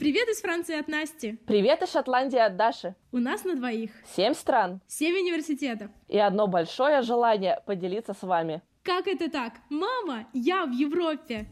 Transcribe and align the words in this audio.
Привет 0.00 0.30
из 0.30 0.40
Франции 0.40 0.80
от 0.80 0.88
Насти. 0.88 1.38
Привет 1.44 1.82
из 1.82 1.92
Шотландии 1.92 2.38
от 2.38 2.56
Даши. 2.56 2.94
У 3.12 3.18
нас 3.18 3.44
на 3.44 3.54
двоих. 3.54 3.90
Семь 4.16 4.32
стран. 4.32 4.80
Семь 4.86 5.14
университетов. 5.14 5.90
И 6.08 6.16
одно 6.16 6.46
большое 6.46 7.02
желание 7.02 7.60
поделиться 7.66 8.14
с 8.14 8.22
вами. 8.22 8.62
Как 8.82 9.06
это 9.06 9.30
так? 9.30 9.52
Мама, 9.68 10.26
я 10.32 10.64
в 10.64 10.70
Европе. 10.70 11.44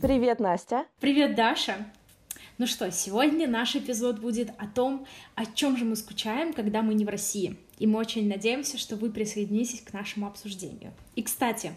Привет, 0.00 0.38
Настя. 0.38 0.86
Привет, 1.00 1.34
Даша. 1.34 1.78
Ну 2.58 2.68
что, 2.68 2.92
сегодня 2.92 3.48
наш 3.48 3.74
эпизод 3.74 4.20
будет 4.20 4.50
о 4.56 4.68
том, 4.68 5.04
о 5.34 5.46
чем 5.46 5.76
же 5.76 5.84
мы 5.84 5.96
скучаем, 5.96 6.52
когда 6.52 6.80
мы 6.80 6.94
не 6.94 7.04
в 7.04 7.08
России. 7.08 7.58
И 7.78 7.86
мы 7.86 7.98
очень 7.98 8.28
надеемся, 8.28 8.78
что 8.78 8.96
вы 8.96 9.10
присоединитесь 9.10 9.82
к 9.82 9.92
нашему 9.92 10.26
обсуждению. 10.26 10.92
И, 11.14 11.22
кстати, 11.22 11.72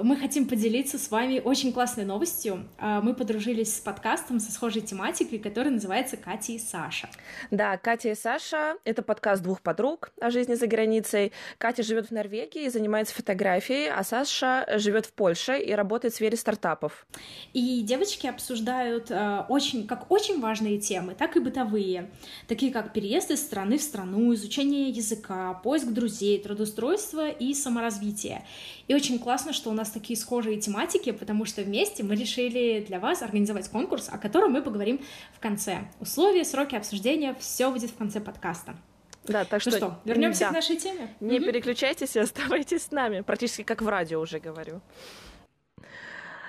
мы 0.00 0.16
хотим 0.16 0.46
поделиться 0.46 0.98
с 0.98 1.10
вами 1.10 1.40
очень 1.42 1.72
классной 1.72 2.04
новостью. 2.04 2.66
А, 2.78 3.02
мы 3.02 3.14
подружились 3.14 3.76
с 3.76 3.80
подкастом 3.80 4.40
со 4.40 4.50
схожей 4.52 4.80
тематикой, 4.80 5.38
который 5.38 5.70
называется 5.70 6.16
«Катя 6.16 6.52
и 6.52 6.58
Саша». 6.58 7.10
Да, 7.50 7.76
Катя 7.76 8.10
и 8.10 8.14
Саша— 8.14 8.76
это 8.84 9.02
подкаст 9.02 9.42
двух 9.42 9.60
подруг 9.60 10.12
о 10.20 10.30
жизни 10.30 10.54
за 10.54 10.66
границей. 10.66 11.32
Катя 11.58 11.82
живет 11.82 12.08
в 12.08 12.10
Норвегии 12.10 12.64
и 12.64 12.70
занимается 12.70 13.14
фотографией, 13.14 13.88
а 13.88 14.02
Саша 14.02 14.66
живет 14.78 15.06
в 15.06 15.12
Польше 15.12 15.58
и 15.58 15.72
работает 15.72 16.14
в 16.14 16.16
сфере 16.16 16.36
стартапов. 16.36 17.06
И 17.52 17.82
девочки 17.82 18.26
обсуждают 18.26 19.10
э, 19.10 19.44
очень, 19.48 19.86
как 19.86 20.10
очень 20.10 20.40
важные 20.40 20.78
темы, 20.78 21.14
так 21.14 21.36
и 21.36 21.40
бытовые, 21.40 22.10
такие 22.48 22.72
как 22.72 22.94
переезд 22.94 23.30
из 23.30 23.40
страны 23.40 23.76
в 23.76 23.82
страну, 23.82 24.32
изучение 24.32 24.88
языка, 24.88 25.29
поиск 25.62 25.86
друзей, 25.88 26.40
трудоустройство 26.40 27.28
и 27.28 27.54
саморазвитие. 27.54 28.44
И 28.88 28.94
очень 28.94 29.18
классно, 29.18 29.52
что 29.52 29.70
у 29.70 29.72
нас 29.72 29.90
такие 29.90 30.18
схожие 30.18 30.60
тематики, 30.60 31.12
потому 31.12 31.44
что 31.44 31.62
вместе 31.62 32.02
мы 32.02 32.14
решили 32.14 32.84
для 32.86 33.00
вас 33.00 33.22
организовать 33.22 33.68
конкурс, 33.68 34.08
о 34.10 34.18
котором 34.18 34.52
мы 34.52 34.62
поговорим 34.62 35.00
в 35.34 35.40
конце. 35.40 35.88
Условия, 36.00 36.44
сроки 36.44 36.74
обсуждения, 36.74 37.36
все 37.38 37.70
будет 37.70 37.90
в 37.90 37.96
конце 37.96 38.20
подкаста. 38.20 38.76
Да, 39.24 39.44
так 39.44 39.60
что... 39.60 39.70
Ну 39.70 39.76
что, 39.76 40.00
вернемся 40.04 40.40
да. 40.40 40.48
к 40.48 40.52
нашей 40.52 40.76
теме? 40.76 41.14
Не 41.20 41.38
угу. 41.38 41.46
переключайтесь 41.46 42.16
и 42.16 42.18
оставайтесь 42.20 42.84
с 42.84 42.90
нами. 42.90 43.20
Практически 43.20 43.62
как 43.62 43.82
в 43.82 43.88
радио 43.88 44.20
уже 44.20 44.40
говорю. 44.40 44.80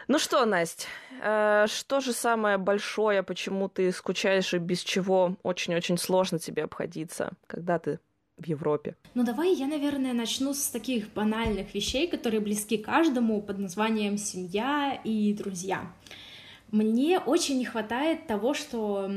Ну 0.08 0.20
что, 0.20 0.44
Настя, 0.46 0.88
э, 1.22 1.68
что 1.70 2.02
же 2.02 2.12
самое 2.12 2.58
большое, 2.58 3.24
почему 3.24 3.70
ты 3.70 3.92
скучаешь 3.92 4.54
и 4.54 4.58
без 4.58 4.82
чего 4.82 5.38
очень-очень 5.44 5.98
сложно 5.98 6.38
тебе 6.38 6.64
обходиться, 6.64 7.32
когда 7.48 7.80
ты 7.80 8.00
в 8.42 8.48
Европе? 8.48 8.96
Ну 9.14 9.24
давай 9.24 9.54
я, 9.54 9.68
наверное, 9.68 10.14
начну 10.14 10.54
с 10.54 10.68
таких 10.68 11.14
банальных 11.14 11.74
вещей, 11.74 12.08
которые 12.08 12.42
близки 12.42 12.78
каждому 12.78 13.42
под 13.42 13.60
названием 13.60 14.18
семья 14.18 15.00
и 15.04 15.34
друзья. 15.34 15.92
Мне 16.72 17.20
очень 17.20 17.58
не 17.58 17.66
хватает 17.66 18.28
того, 18.28 18.54
что 18.54 19.12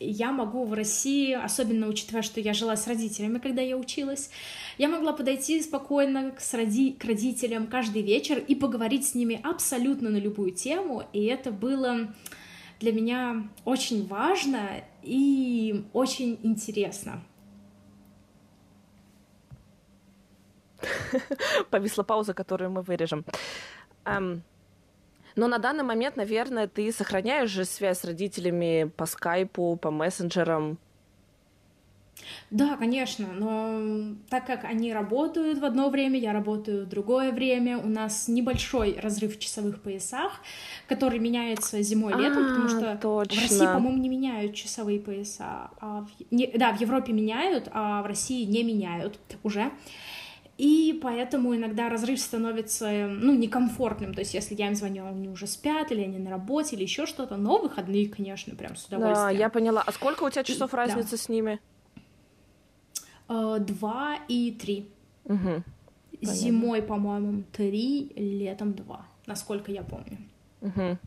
я 0.00 0.32
могу 0.32 0.64
в 0.64 0.72
России, 0.72 1.32
особенно 1.32 1.86
учитывая, 1.86 2.22
что 2.22 2.40
я 2.40 2.52
жила 2.52 2.74
с 2.74 2.88
родителями, 2.88 3.38
когда 3.38 3.62
я 3.62 3.76
училась, 3.76 4.30
я 4.76 4.88
могла 4.88 5.12
подойти 5.12 5.62
спокойно 5.62 6.32
к, 6.32 6.40
роди... 6.52 6.92
к 6.92 7.04
родителям 7.04 7.68
каждый 7.68 8.02
вечер 8.02 8.38
и 8.38 8.56
поговорить 8.56 9.06
с 9.06 9.14
ними 9.14 9.40
абсолютно 9.44 10.10
на 10.10 10.16
любую 10.16 10.50
тему, 10.50 11.04
и 11.12 11.24
это 11.26 11.52
было 11.52 12.12
для 12.80 12.92
меня 12.92 13.48
очень 13.64 14.08
важно 14.08 14.82
и 15.04 15.84
очень 15.92 16.40
интересно. 16.42 17.22
Повисла 21.70 22.02
пауза, 22.02 22.34
которую 22.34 22.70
мы 22.70 22.82
вырежем. 22.82 23.24
Um, 24.04 24.40
но 25.36 25.48
на 25.48 25.58
данный 25.58 25.84
момент, 25.84 26.16
наверное, 26.16 26.66
ты 26.66 26.92
сохраняешь 26.92 27.50
же 27.50 27.64
связь 27.64 28.00
с 28.00 28.04
родителями 28.04 28.90
по 28.96 29.06
скайпу, 29.06 29.78
по 29.80 29.90
мессенджерам. 29.90 30.78
Да, 32.50 32.76
конечно, 32.76 33.28
но 33.32 34.14
так 34.28 34.46
как 34.46 34.64
они 34.64 34.92
работают 34.92 35.58
в 35.58 35.64
одно 35.64 35.88
время, 35.88 36.18
я 36.18 36.32
работаю 36.32 36.84
в 36.84 36.88
другое 36.88 37.32
время, 37.32 37.78
у 37.78 37.88
нас 37.88 38.28
небольшой 38.28 38.98
разрыв 39.00 39.36
в 39.36 39.38
часовых 39.38 39.80
поясах, 39.80 40.32
который 40.88 41.18
меняется 41.18 41.80
зимой 41.82 42.12
и 42.12 42.16
летом, 42.16 42.48
потому 42.48 42.68
что 42.68 42.98
точно. 43.00 43.40
в 43.40 43.42
России, 43.42 43.66
по-моему, 43.66 43.98
не 43.98 44.08
меняют 44.08 44.54
часовые 44.54 45.00
пояса. 45.00 45.70
А 45.80 46.02
в... 46.02 46.08
не... 46.30 46.48
Да, 46.48 46.72
в 46.72 46.80
Европе 46.80 47.12
меняют, 47.12 47.68
а 47.72 48.02
в 48.02 48.06
России 48.06 48.44
не 48.44 48.64
меняют 48.64 49.18
уже. 49.42 49.70
И 50.60 50.92
поэтому 51.02 51.56
иногда 51.56 51.88
разрыв 51.88 52.20
становится, 52.20 53.06
ну, 53.08 53.34
некомфортным. 53.34 54.12
То 54.12 54.20
есть, 54.20 54.34
если 54.34 54.54
я 54.54 54.66
им 54.66 54.74
звоню, 54.74 55.06
они 55.06 55.30
уже 55.30 55.46
спят, 55.46 55.90
или 55.90 56.02
они 56.02 56.18
на 56.18 56.28
работе, 56.28 56.76
или 56.76 56.82
еще 56.82 57.06
что-то. 57.06 57.38
Но 57.38 57.56
выходные, 57.56 58.10
конечно, 58.10 58.54
прям 58.54 58.76
с 58.76 58.84
удовольствием. 58.84 59.14
Да, 59.14 59.30
я 59.30 59.48
поняла. 59.48 59.82
А 59.86 59.90
сколько 59.90 60.22
у 60.22 60.28
тебя 60.28 60.44
часов 60.44 60.74
разницы 60.74 61.12
да. 61.12 61.16
с 61.16 61.30
ними? 61.30 61.60
Э, 63.30 63.56
два 63.58 64.18
и 64.28 64.52
три. 64.52 64.90
Угу. 65.24 65.62
Зимой, 66.20 66.82
по-моему, 66.82 67.42
три, 67.52 68.12
летом 68.14 68.74
два, 68.74 69.06
насколько 69.24 69.72
я 69.72 69.82
помню. 69.82 70.18
Угу. 70.60 70.98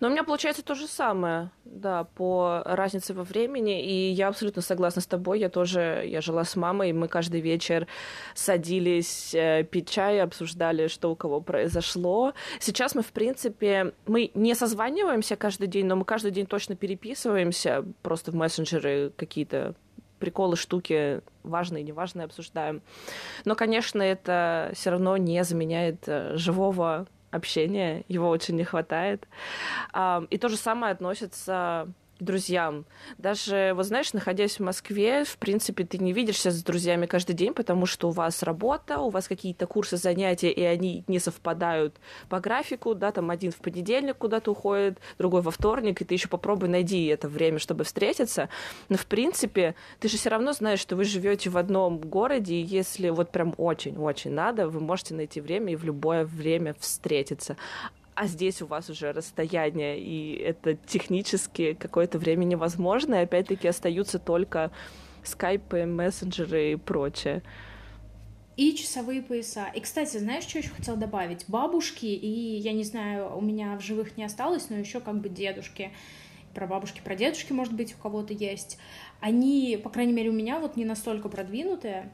Но 0.00 0.08
у 0.08 0.10
меня 0.10 0.24
получается 0.24 0.62
то 0.62 0.74
же 0.74 0.86
самое, 0.86 1.50
да, 1.64 2.04
по 2.04 2.62
разнице 2.64 3.14
во 3.14 3.24
времени, 3.24 3.84
и 3.84 4.10
я 4.10 4.28
абсолютно 4.28 4.62
согласна 4.62 5.02
с 5.02 5.06
тобой, 5.06 5.40
я 5.40 5.48
тоже, 5.48 6.04
я 6.06 6.20
жила 6.20 6.44
с 6.44 6.56
мамой, 6.56 6.90
и 6.90 6.92
мы 6.92 7.08
каждый 7.08 7.40
вечер 7.40 7.86
садились 8.34 9.34
э, 9.34 9.64
пить 9.64 9.88
чай, 9.90 10.20
обсуждали, 10.20 10.88
что 10.88 11.10
у 11.10 11.16
кого 11.16 11.40
произошло. 11.40 12.32
Сейчас 12.60 12.94
мы, 12.94 13.02
в 13.02 13.12
принципе, 13.12 13.92
мы 14.06 14.30
не 14.34 14.54
созваниваемся 14.54 15.36
каждый 15.36 15.68
день, 15.68 15.86
но 15.86 15.96
мы 15.96 16.04
каждый 16.04 16.30
день 16.30 16.46
точно 16.46 16.76
переписываемся, 16.76 17.84
просто 18.02 18.30
в 18.30 18.34
мессенджеры 18.34 19.12
какие-то 19.16 19.74
приколы, 20.18 20.56
штуки 20.56 21.22
важные, 21.42 21.82
неважные 21.82 22.24
обсуждаем. 22.24 22.82
Но, 23.44 23.54
конечно, 23.54 24.02
это 24.02 24.72
все 24.74 24.90
равно 24.90 25.16
не 25.16 25.42
заменяет 25.44 26.04
э, 26.06 26.36
живого 26.36 27.06
общения, 27.30 28.04
его 28.08 28.28
очень 28.28 28.56
не 28.56 28.64
хватает. 28.64 29.26
И 30.30 30.38
то 30.38 30.48
же 30.48 30.56
самое 30.56 30.92
относится 30.92 31.88
друзьям. 32.20 32.84
Даже, 33.18 33.72
вот 33.74 33.86
знаешь, 33.86 34.12
находясь 34.12 34.58
в 34.58 34.62
Москве, 34.62 35.24
в 35.24 35.36
принципе, 35.38 35.84
ты 35.84 35.98
не 35.98 36.12
видишься 36.12 36.50
с 36.50 36.62
друзьями 36.62 37.06
каждый 37.06 37.34
день, 37.34 37.54
потому 37.54 37.86
что 37.86 38.08
у 38.08 38.10
вас 38.10 38.42
работа, 38.42 38.98
у 39.00 39.10
вас 39.10 39.28
какие-то 39.28 39.66
курсы, 39.66 39.96
занятия, 39.96 40.50
и 40.50 40.62
они 40.62 41.04
не 41.06 41.18
совпадают 41.18 41.96
по 42.28 42.40
графику, 42.40 42.94
да, 42.94 43.12
там 43.12 43.30
один 43.30 43.52
в 43.52 43.56
понедельник 43.56 44.16
куда-то 44.16 44.50
уходит, 44.52 44.98
другой 45.18 45.42
во 45.42 45.50
вторник, 45.50 46.00
и 46.00 46.04
ты 46.04 46.14
еще 46.14 46.28
попробуй 46.28 46.68
найди 46.68 47.06
это 47.06 47.28
время, 47.28 47.58
чтобы 47.58 47.84
встретиться. 47.84 48.48
Но, 48.88 48.96
в 48.96 49.06
принципе, 49.06 49.74
ты 50.00 50.08
же 50.08 50.16
все 50.16 50.30
равно 50.30 50.52
знаешь, 50.52 50.80
что 50.80 50.96
вы 50.96 51.04
живете 51.04 51.50
в 51.50 51.56
одном 51.56 51.98
городе, 51.98 52.54
и 52.54 52.62
если 52.62 53.10
вот 53.10 53.30
прям 53.30 53.54
очень-очень 53.56 54.32
надо, 54.32 54.68
вы 54.68 54.80
можете 54.80 55.14
найти 55.14 55.40
время 55.40 55.72
и 55.72 55.76
в 55.76 55.84
любое 55.84 56.24
время 56.24 56.74
встретиться 56.78 57.56
а 58.18 58.26
здесь 58.26 58.60
у 58.62 58.66
вас 58.66 58.90
уже 58.90 59.12
расстояние, 59.12 60.00
и 60.00 60.34
это 60.34 60.74
технически 60.74 61.74
какое-то 61.74 62.18
время 62.18 62.42
невозможно, 62.42 63.14
и 63.14 63.18
опять-таки 63.18 63.68
остаются 63.68 64.18
только 64.18 64.72
скайпы, 65.22 65.84
мессенджеры 65.86 66.72
и 66.72 66.76
прочее. 66.76 67.42
И 68.56 68.74
часовые 68.74 69.22
пояса. 69.22 69.66
И, 69.72 69.78
кстати, 69.78 70.16
знаешь, 70.16 70.42
что 70.42 70.58
еще 70.58 70.70
хотела 70.70 70.96
добавить? 70.96 71.44
Бабушки, 71.46 72.06
и 72.06 72.56
я 72.56 72.72
не 72.72 72.82
знаю, 72.82 73.36
у 73.36 73.40
меня 73.40 73.76
в 73.76 73.82
живых 73.82 74.16
не 74.16 74.24
осталось, 74.24 74.68
но 74.68 74.76
еще 74.76 74.98
как 74.98 75.20
бы 75.20 75.28
дедушки, 75.28 75.92
про 76.54 76.66
бабушки, 76.66 77.00
про 77.04 77.14
дедушки, 77.14 77.52
может 77.52 77.74
быть, 77.74 77.94
у 77.94 78.02
кого-то 78.02 78.34
есть. 78.34 78.78
Они, 79.20 79.80
по 79.80 79.90
крайней 79.90 80.12
мере, 80.12 80.30
у 80.30 80.34
меня 80.34 80.58
вот 80.58 80.74
не 80.74 80.84
настолько 80.84 81.28
продвинутые, 81.28 82.12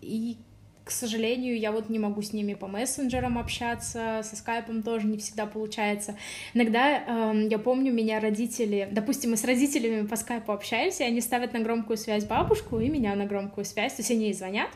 и 0.00 0.38
к 0.84 0.90
сожалению, 0.90 1.58
я 1.58 1.72
вот 1.72 1.88
не 1.88 1.98
могу 1.98 2.22
с 2.22 2.32
ними 2.32 2.54
по 2.54 2.66
мессенджерам 2.66 3.38
общаться, 3.38 4.22
со 4.22 4.36
скайпом 4.36 4.82
тоже 4.82 5.06
не 5.06 5.18
всегда 5.18 5.46
получается. 5.46 6.16
Иногда 6.54 7.32
э, 7.32 7.46
я 7.48 7.58
помню, 7.58 7.92
меня 7.92 8.20
родители, 8.20 8.88
допустим, 8.90 9.30
мы 9.30 9.36
с 9.36 9.44
родителями 9.44 10.06
по 10.06 10.16
скайпу 10.16 10.52
общаемся, 10.52 11.04
и 11.04 11.06
они 11.06 11.20
ставят 11.20 11.52
на 11.52 11.60
громкую 11.60 11.96
связь 11.96 12.24
бабушку 12.24 12.80
и 12.80 12.88
меня 12.88 13.14
на 13.14 13.26
громкую 13.26 13.64
связь, 13.64 13.94
то 13.94 14.00
есть 14.00 14.10
они 14.10 14.26
ей 14.26 14.34
звонят. 14.34 14.70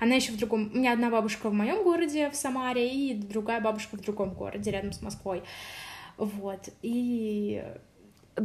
Она 0.00 0.14
еще 0.14 0.32
в 0.32 0.38
другом... 0.38 0.70
У 0.72 0.78
меня 0.78 0.92
одна 0.92 1.10
бабушка 1.10 1.48
в 1.48 1.52
моем 1.52 1.82
городе, 1.82 2.30
в 2.30 2.36
Самаре, 2.36 2.88
и 2.88 3.14
другая 3.14 3.60
бабушка 3.60 3.96
в 3.96 4.00
другом 4.00 4.34
городе, 4.34 4.70
рядом 4.70 4.92
с 4.92 5.02
Москвой. 5.02 5.42
Вот. 6.16 6.68
И 6.82 7.62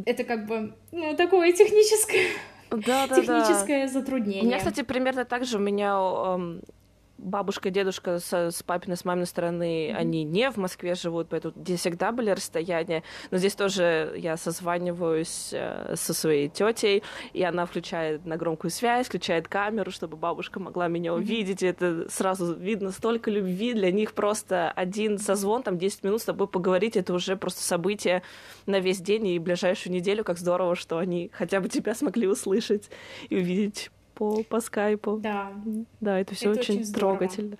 это 0.05 0.23
как 0.23 0.47
бы, 0.47 0.73
ну, 0.91 1.15
такое 1.15 1.53
техническое... 1.53 2.27
Да, 2.71 3.05
да, 3.07 3.15
техническое 3.15 3.85
да. 3.85 3.93
затруднение. 3.93 4.41
У 4.41 4.45
меня, 4.45 4.57
кстати, 4.57 4.81
примерно 4.81 5.25
так 5.25 5.45
же 5.45 5.57
у 5.57 5.61
меня 5.61 5.95
бабушка, 7.23 7.69
дедушка 7.69 8.19
с, 8.19 8.33
с 8.51 8.63
папиной, 8.63 8.97
с 8.97 9.05
маминой 9.05 9.25
стороны, 9.25 9.89
mm-hmm. 9.89 9.95
они 9.95 10.23
не 10.23 10.51
в 10.51 10.57
Москве 10.57 10.95
живут, 10.95 11.27
поэтому 11.29 11.53
здесь 11.57 11.79
всегда 11.79 12.11
были 12.11 12.29
расстояния. 12.29 13.03
Но 13.31 13.37
здесь 13.37 13.55
тоже 13.55 14.13
я 14.17 14.37
созваниваюсь 14.37 15.49
э, 15.53 15.95
со 15.95 16.13
своей 16.13 16.49
тетей, 16.49 17.03
и 17.33 17.43
она 17.43 17.65
включает 17.65 18.25
на 18.25 18.37
громкую 18.37 18.71
связь, 18.71 19.07
включает 19.07 19.47
камеру, 19.47 19.91
чтобы 19.91 20.17
бабушка 20.17 20.59
могла 20.59 20.87
меня 20.87 21.13
увидеть. 21.13 21.63
Mm-hmm. 21.63 21.69
это 21.69 22.11
сразу 22.11 22.53
видно 22.53 22.91
столько 22.91 23.31
любви. 23.31 23.73
Для 23.73 23.91
них 23.91 24.13
просто 24.13 24.71
один 24.71 25.17
созвон, 25.17 25.63
там 25.63 25.77
10 25.77 26.03
минут 26.03 26.21
с 26.21 26.25
тобой 26.25 26.47
поговорить, 26.47 26.97
это 26.97 27.13
уже 27.13 27.35
просто 27.35 27.61
событие 27.61 28.23
на 28.65 28.79
весь 28.79 28.99
день 28.99 29.27
и 29.27 29.39
ближайшую 29.39 29.93
неделю. 29.93 30.23
Как 30.23 30.37
здорово, 30.37 30.75
что 30.75 30.97
они 30.97 31.31
хотя 31.33 31.61
бы 31.61 31.69
тебя 31.69 31.95
смогли 31.95 32.27
услышать 32.27 32.89
и 33.29 33.37
увидеть 33.37 33.89
по, 34.15 34.43
по 34.43 34.59
скайпу. 34.59 35.17
Да. 35.17 35.51
Да, 36.01 36.19
это 36.19 36.35
все 36.35 36.49
очень, 36.49 36.81
очень 36.81 36.93
трогательно. 36.93 37.57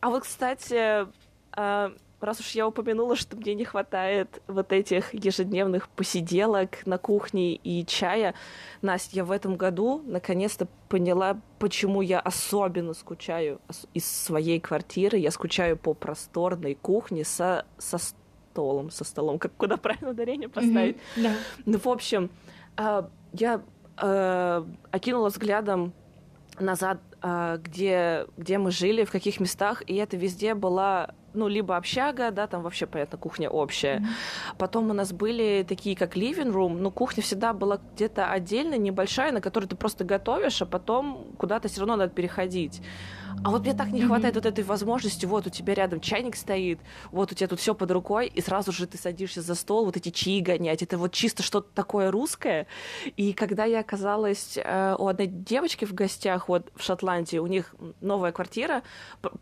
А 0.00 0.10
вот, 0.10 0.24
кстати, 0.24 1.06
а, 1.52 1.92
раз 2.20 2.40
уж 2.40 2.50
я 2.50 2.66
упомянула, 2.66 3.16
что 3.16 3.36
мне 3.36 3.54
не 3.54 3.64
хватает 3.64 4.42
вот 4.46 4.72
этих 4.72 5.14
ежедневных 5.14 5.88
посиделок 5.88 6.86
на 6.86 6.98
кухне 6.98 7.54
и 7.54 7.84
чая, 7.86 8.34
Настя, 8.82 9.16
я 9.16 9.24
в 9.24 9.30
этом 9.30 9.56
году 9.56 10.02
наконец-то 10.04 10.68
поняла, 10.88 11.40
почему 11.58 12.00
я 12.00 12.20
особенно 12.20 12.94
скучаю 12.94 13.60
из 13.94 14.06
своей 14.06 14.60
квартиры. 14.60 15.18
Я 15.18 15.30
скучаю 15.30 15.76
по 15.76 15.94
просторной 15.94 16.74
кухне 16.74 17.24
со, 17.24 17.66
со 17.78 17.98
столом, 17.98 18.90
со 18.90 19.04
столом, 19.04 19.38
как 19.38 19.52
куда 19.56 19.76
правильно 19.76 20.10
ударение 20.10 20.48
поставить. 20.48 20.96
Mm-hmm, 20.96 21.22
да. 21.22 21.32
Ну, 21.66 21.78
в 21.78 21.88
общем, 21.88 22.30
а, 22.76 23.08
я 23.32 23.62
э, 24.00 24.64
окинула 24.90 25.28
взглядом 25.28 25.92
назад, 26.58 27.00
э, 27.22 27.58
где, 27.62 28.26
где 28.36 28.58
мы 28.58 28.70
жили, 28.70 29.04
в 29.04 29.10
каких 29.10 29.40
местах, 29.40 29.82
и 29.86 29.94
это 29.96 30.16
везде 30.16 30.54
была 30.54 31.14
ну, 31.38 31.48
либо 31.48 31.76
общага, 31.76 32.30
да, 32.30 32.46
там 32.46 32.62
вообще, 32.62 32.86
понятно, 32.86 33.16
кухня 33.18 33.48
общая. 33.48 33.98
Mm-hmm. 33.98 34.56
Потом 34.58 34.90
у 34.90 34.92
нас 34.92 35.12
были 35.12 35.64
такие, 35.66 35.96
как 35.96 36.16
living 36.16 36.52
room, 36.52 36.78
но 36.78 36.90
кухня 36.90 37.22
всегда 37.22 37.52
была 37.52 37.80
где-то 37.94 38.30
отдельно, 38.30 38.76
небольшая, 38.76 39.32
на 39.32 39.40
которой 39.40 39.66
ты 39.66 39.76
просто 39.76 40.04
готовишь, 40.04 40.60
а 40.62 40.66
потом 40.66 41.32
куда-то 41.38 41.68
все 41.68 41.80
равно 41.80 41.96
надо 41.96 42.12
переходить. 42.12 42.82
А 43.44 43.50
вот 43.50 43.62
мне 43.62 43.74
так 43.74 43.88
не 43.88 44.02
хватает 44.02 44.34
mm-hmm. 44.34 44.38
вот 44.38 44.46
этой 44.46 44.64
возможности, 44.64 45.26
вот 45.26 45.46
у 45.46 45.50
тебя 45.50 45.74
рядом 45.74 46.00
чайник 46.00 46.34
стоит, 46.34 46.80
вот 47.12 47.30
у 47.30 47.34
тебя 47.34 47.46
тут 47.46 47.60
все 47.60 47.74
под 47.74 47.90
рукой, 47.90 48.26
и 48.26 48.40
сразу 48.40 48.72
же 48.72 48.86
ты 48.86 48.98
садишься 48.98 49.42
за 49.42 49.54
стол, 49.54 49.84
вот 49.84 49.96
эти 49.96 50.10
чаи 50.10 50.40
гонять, 50.40 50.82
это 50.82 50.98
вот 50.98 51.12
чисто 51.12 51.42
что-то 51.42 51.68
такое 51.72 52.10
русское. 52.10 52.66
И 53.16 53.32
когда 53.32 53.64
я 53.64 53.80
оказалась 53.80 54.58
э, 54.58 54.96
у 54.98 55.06
одной 55.06 55.28
девочки 55.28 55.84
в 55.84 55.94
гостях 55.94 56.48
вот 56.48 56.72
в 56.74 56.82
Шотландии, 56.82 57.38
у 57.38 57.46
них 57.46 57.74
новая 58.00 58.32
квартира 58.32 58.82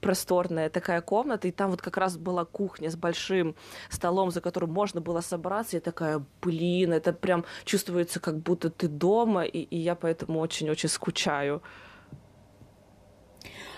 просторная, 0.00 0.68
такая 0.68 1.00
комната, 1.00 1.48
и 1.48 1.50
там 1.50 1.70
вот 1.70 1.80
как 1.86 1.98
раз 1.98 2.16
была 2.16 2.44
кухня 2.44 2.90
с 2.90 2.96
большим 2.96 3.54
столом, 3.90 4.32
за 4.32 4.40
которым 4.40 4.72
можно 4.72 5.00
было 5.00 5.20
собраться, 5.20 5.76
и 5.76 5.80
такая, 5.80 6.20
блин, 6.42 6.92
это 6.92 7.12
прям 7.12 7.44
чувствуется, 7.64 8.18
как 8.18 8.38
будто 8.38 8.70
ты 8.70 8.88
дома, 8.88 9.44
и, 9.44 9.60
и 9.60 9.76
я 9.76 9.94
поэтому 9.94 10.40
очень-очень 10.40 10.88
скучаю. 10.88 11.62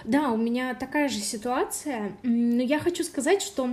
Да, 0.05 0.31
у 0.31 0.37
меня 0.39 0.75
такая 0.75 1.09
же 1.09 1.19
ситуация, 1.19 2.17
но 2.23 2.63
я 2.63 2.79
хочу 2.79 3.05
сказать, 3.05 3.43
что 3.43 3.69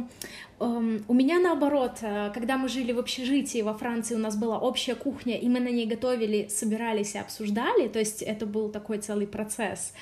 э, 0.59 0.99
у 1.07 1.13
меня 1.13 1.39
наоборот, 1.39 1.99
э, 2.01 2.31
когда 2.33 2.57
мы 2.57 2.67
жили 2.67 2.91
в 2.91 2.99
общежитии 2.99 3.61
во 3.61 3.73
Франции, 3.73 4.15
у 4.15 4.19
нас 4.19 4.35
была 4.35 4.59
общая 4.59 4.95
кухня, 4.95 5.37
и 5.37 5.47
мы 5.47 5.61
на 5.61 5.69
ней 5.69 5.85
готовили, 5.85 6.49
собирались 6.49 7.15
и 7.15 7.19
обсуждали, 7.19 7.87
то 7.87 7.99
есть 7.99 8.21
это 8.21 8.45
был 8.45 8.69
такой 8.69 8.97
целый 8.97 9.27
процесс. 9.27 9.93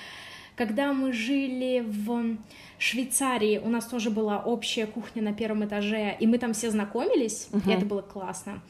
Когда 0.55 0.93
мы 0.93 1.13
жили 1.13 1.83
в 1.85 2.37
Швейцарии, 2.77 3.59
у 3.63 3.69
нас 3.69 3.85
тоже 3.85 4.11
была 4.11 4.39
общая 4.39 4.85
кухня 4.85 5.23
на 5.23 5.33
первом 5.33 5.65
этаже, 5.65 6.15
и 6.19 6.27
мы 6.27 6.37
там 6.37 6.53
все 6.53 6.69
знакомились, 6.69 7.47
uh-huh. 7.51 7.69
и 7.69 7.73
это 7.73 7.85
было 7.85 8.01
классно. 8.01 8.61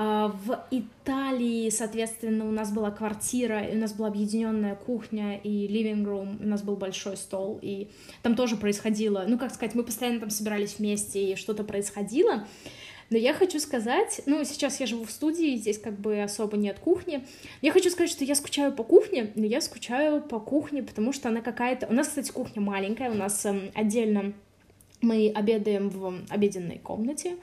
А, 0.00 0.28
в 0.28 0.64
Италии, 0.70 1.68
соответственно, 1.70 2.48
у 2.48 2.52
нас 2.52 2.70
была 2.70 2.92
квартира, 2.92 3.64
и 3.64 3.76
у 3.76 3.80
нас 3.80 3.92
была 3.92 4.06
объединенная 4.08 4.76
кухня 4.76 5.36
и 5.36 5.66
living 5.66 6.04
room, 6.04 6.42
у 6.42 6.46
нас 6.46 6.62
был 6.62 6.76
большой 6.76 7.16
стол, 7.16 7.58
и 7.60 7.88
там 8.22 8.36
тоже 8.36 8.56
происходило, 8.56 9.24
ну, 9.26 9.38
как 9.38 9.52
сказать, 9.52 9.74
мы 9.74 9.82
постоянно 9.82 10.20
там 10.20 10.30
собирались 10.30 10.78
вместе, 10.78 11.32
и 11.32 11.36
что-то 11.36 11.64
происходило. 11.64 12.46
Но 13.10 13.16
я 13.16 13.32
хочу 13.32 13.58
сказать, 13.58 14.20
ну, 14.26 14.44
сейчас 14.44 14.80
я 14.80 14.86
живу 14.86 15.04
в 15.04 15.10
студии, 15.10 15.56
здесь 15.56 15.78
как 15.78 15.98
бы 15.98 16.22
особо 16.22 16.56
нет 16.56 16.78
кухни. 16.78 17.26
Я 17.62 17.72
хочу 17.72 17.90
сказать, 17.90 18.10
что 18.10 18.24
я 18.24 18.34
скучаю 18.34 18.72
по 18.72 18.84
кухне, 18.84 19.32
но 19.34 19.46
я 19.46 19.60
скучаю 19.62 20.20
по 20.20 20.38
кухне, 20.38 20.82
потому 20.82 21.12
что 21.12 21.28
она 21.28 21.40
какая-то... 21.40 21.86
У 21.86 21.92
нас, 21.92 22.08
кстати, 22.08 22.30
кухня 22.30 22.60
маленькая, 22.60 23.10
у 23.10 23.14
нас 23.14 23.46
эм, 23.46 23.70
отдельно 23.74 24.34
мы 25.00 25.32
обедаем 25.34 25.88
в 25.88 26.20
обеденной 26.28 26.78
комнате, 26.78 27.36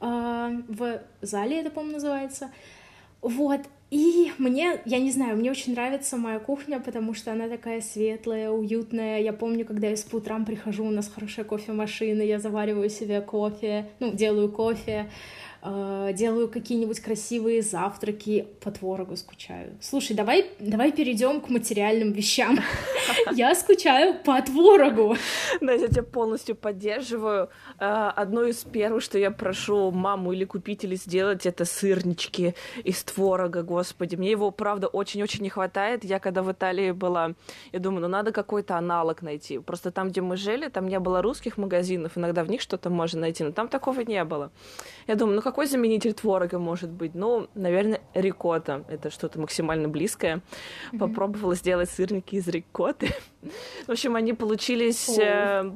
а, 0.00 0.50
в 0.68 1.00
зале 1.20 1.60
это, 1.60 1.70
по-моему, 1.70 1.94
называется. 1.94 2.50
Вот, 3.20 3.60
и 3.90 4.32
мне, 4.36 4.80
я 4.84 4.98
не 4.98 5.10
знаю, 5.10 5.36
мне 5.36 5.50
очень 5.50 5.72
нравится 5.72 6.18
моя 6.18 6.38
кухня, 6.38 6.78
потому 6.78 7.14
что 7.14 7.32
она 7.32 7.48
такая 7.48 7.80
светлая, 7.80 8.50
уютная. 8.50 9.20
Я 9.20 9.32
помню, 9.32 9.64
когда 9.64 9.88
я 9.88 9.96
по 10.10 10.16
утрам 10.16 10.44
прихожу, 10.44 10.84
у 10.84 10.90
нас 10.90 11.10
хорошая 11.12 11.46
кофемашина, 11.46 12.20
я 12.20 12.38
завариваю 12.38 12.90
себе 12.90 13.22
кофе, 13.22 13.88
ну, 13.98 14.12
делаю 14.12 14.50
кофе, 14.52 15.10
э, 15.62 16.12
делаю 16.14 16.48
какие-нибудь 16.48 17.00
красивые 17.00 17.62
завтраки, 17.62 18.46
по 18.60 18.70
творогу 18.70 19.16
скучаю. 19.16 19.76
Слушай, 19.80 20.14
давай, 20.16 20.50
давай 20.58 20.92
перейдем 20.92 21.40
к 21.40 21.48
материальным 21.48 22.12
вещам. 22.12 22.58
Я 23.32 23.54
скучаю 23.54 24.14
по 24.24 24.40
творогу. 24.42 25.16
Да, 25.60 25.72
я 25.72 25.88
тебя 25.88 26.02
полностью 26.02 26.54
поддерживаю. 26.54 27.48
А, 27.78 28.10
одно 28.10 28.44
из 28.44 28.64
первых, 28.64 29.02
что 29.02 29.18
я 29.18 29.30
прошу 29.30 29.90
маму 29.90 30.32
или 30.32 30.44
купить, 30.44 30.84
или 30.84 30.94
сделать, 30.94 31.46
это 31.46 31.64
сырнички 31.64 32.54
из 32.84 33.02
творога, 33.02 33.62
господи. 33.62 34.16
Мне 34.16 34.30
его, 34.30 34.50
правда, 34.50 34.88
очень-очень 34.88 35.42
не 35.42 35.50
хватает. 35.50 36.04
Я 36.04 36.18
когда 36.18 36.42
в 36.42 36.52
Италии 36.52 36.92
была, 36.92 37.34
я 37.72 37.78
думаю, 37.78 38.02
ну 38.02 38.08
надо 38.08 38.32
какой-то 38.32 38.76
аналог 38.76 39.22
найти. 39.22 39.58
Просто 39.58 39.90
там, 39.90 40.08
где 40.08 40.20
мы 40.20 40.36
жили, 40.36 40.68
там 40.68 40.88
не 40.88 40.98
было 40.98 41.22
русских 41.22 41.56
магазинов, 41.56 42.12
иногда 42.16 42.44
в 42.44 42.50
них 42.50 42.60
что-то 42.60 42.90
можно 42.90 43.20
найти, 43.20 43.44
но 43.44 43.52
там 43.52 43.68
такого 43.68 44.00
не 44.00 44.22
было. 44.24 44.50
Я 45.06 45.14
думаю, 45.14 45.36
ну 45.36 45.42
какой 45.48 45.64
заменитель 45.64 46.12
творога 46.12 46.58
может 46.58 46.90
быть? 46.90 47.14
Ну, 47.14 47.48
наверное, 47.54 48.02
рикота. 48.12 48.84
Это 48.86 49.08
что-то 49.08 49.40
максимально 49.40 49.88
близкое. 49.88 50.42
Mm-hmm. 50.92 50.98
Попробовала 50.98 51.54
сделать 51.54 51.88
сырники 51.88 52.34
из 52.34 52.46
рикоты. 52.48 53.14
В 53.86 53.90
общем, 53.90 54.14
они 54.14 54.34
получились... 54.34 55.18
Э, 55.18 55.72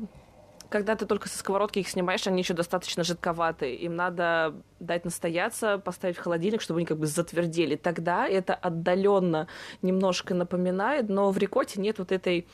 когда 0.68 0.94
ты 0.94 1.06
только 1.06 1.28
со 1.28 1.38
сковородки 1.38 1.78
их 1.78 1.88
снимаешь, 1.88 2.26
они 2.26 2.42
еще 2.42 2.52
достаточно 2.52 3.02
жидковатые. 3.02 3.74
Им 3.76 3.96
надо 3.96 4.54
дать 4.78 5.06
настояться, 5.06 5.78
поставить 5.78 6.16
в 6.16 6.20
холодильник, 6.20 6.60
чтобы 6.60 6.80
они 6.80 6.86
как 6.86 6.98
бы 6.98 7.06
затвердели. 7.06 7.76
Тогда 7.76 8.26
это 8.26 8.54
отдаленно 8.54 9.48
немножко 9.80 10.34
напоминает, 10.34 11.08
но 11.08 11.30
в 11.30 11.38
рикоте 11.38 11.80
нет 11.80 11.98
вот 11.98 12.12
этой 12.12 12.46